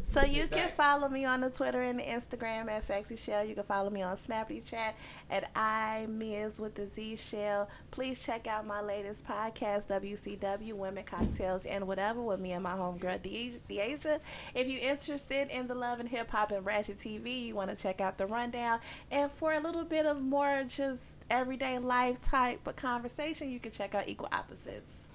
[0.03, 3.45] So Sit you can follow me on the Twitter and the Instagram at Sexy Shell.
[3.45, 4.95] You can follow me on Snapchat chat
[5.29, 7.69] at I Miz with the Z Shell.
[7.91, 12.73] Please check out my latest podcast, WCW Women Cocktails and Whatever, with me and my
[12.73, 14.19] homegirl De- Deasia.
[14.53, 17.75] If you're interested in the love and hip hop and ratchet TV, you want to
[17.75, 18.79] check out the rundown.
[19.11, 23.71] And for a little bit of more just everyday life type of conversation, you can
[23.71, 25.09] check out Equal Opposites.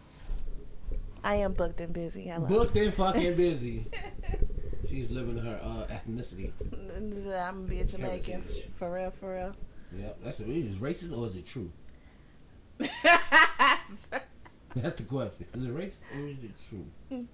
[1.25, 2.25] I am booked and busy.
[2.25, 2.47] Hello.
[2.47, 3.87] Booked and fucking busy.
[4.93, 6.53] She's living her uh, ethnicity.
[6.61, 8.43] I'm a Jamaican.
[8.43, 8.69] Heritage.
[8.75, 9.57] For real, for real.
[9.99, 10.51] Yeah, that's it.
[10.51, 11.73] Is racist or is it true?
[14.75, 15.47] That's the question.
[15.55, 17.27] Is it racist or is it true?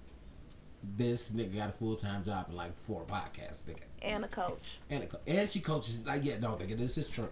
[0.95, 3.81] this nigga got a full time job and like four podcasts, nigga.
[4.01, 4.79] and a coach.
[4.89, 7.27] And, a, co- and she coaches like, yeah, no, nigga, this is true.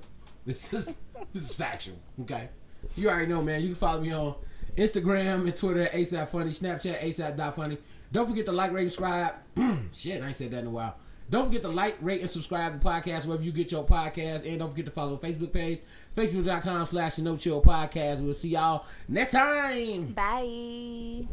[0.45, 0.97] This is
[1.33, 1.95] this is factual.
[2.21, 2.49] Okay,
[2.97, 3.61] you already know, man.
[3.61, 4.35] You can follow me on
[4.77, 7.77] Instagram and Twitter at ASAP Funny, Snapchat ASAP.funny.
[8.11, 9.33] Don't forget to like, rate, and subscribe.
[9.93, 10.95] Shit, I ain't said that in a while.
[11.29, 14.47] Don't forget to like, rate, and subscribe to the podcast wherever you get your podcast.
[14.47, 15.81] And don't forget to follow the Facebook page,
[16.15, 18.21] facebook.com slash No Chill Podcast.
[18.21, 20.13] We'll see y'all next time.
[20.13, 21.27] Bye.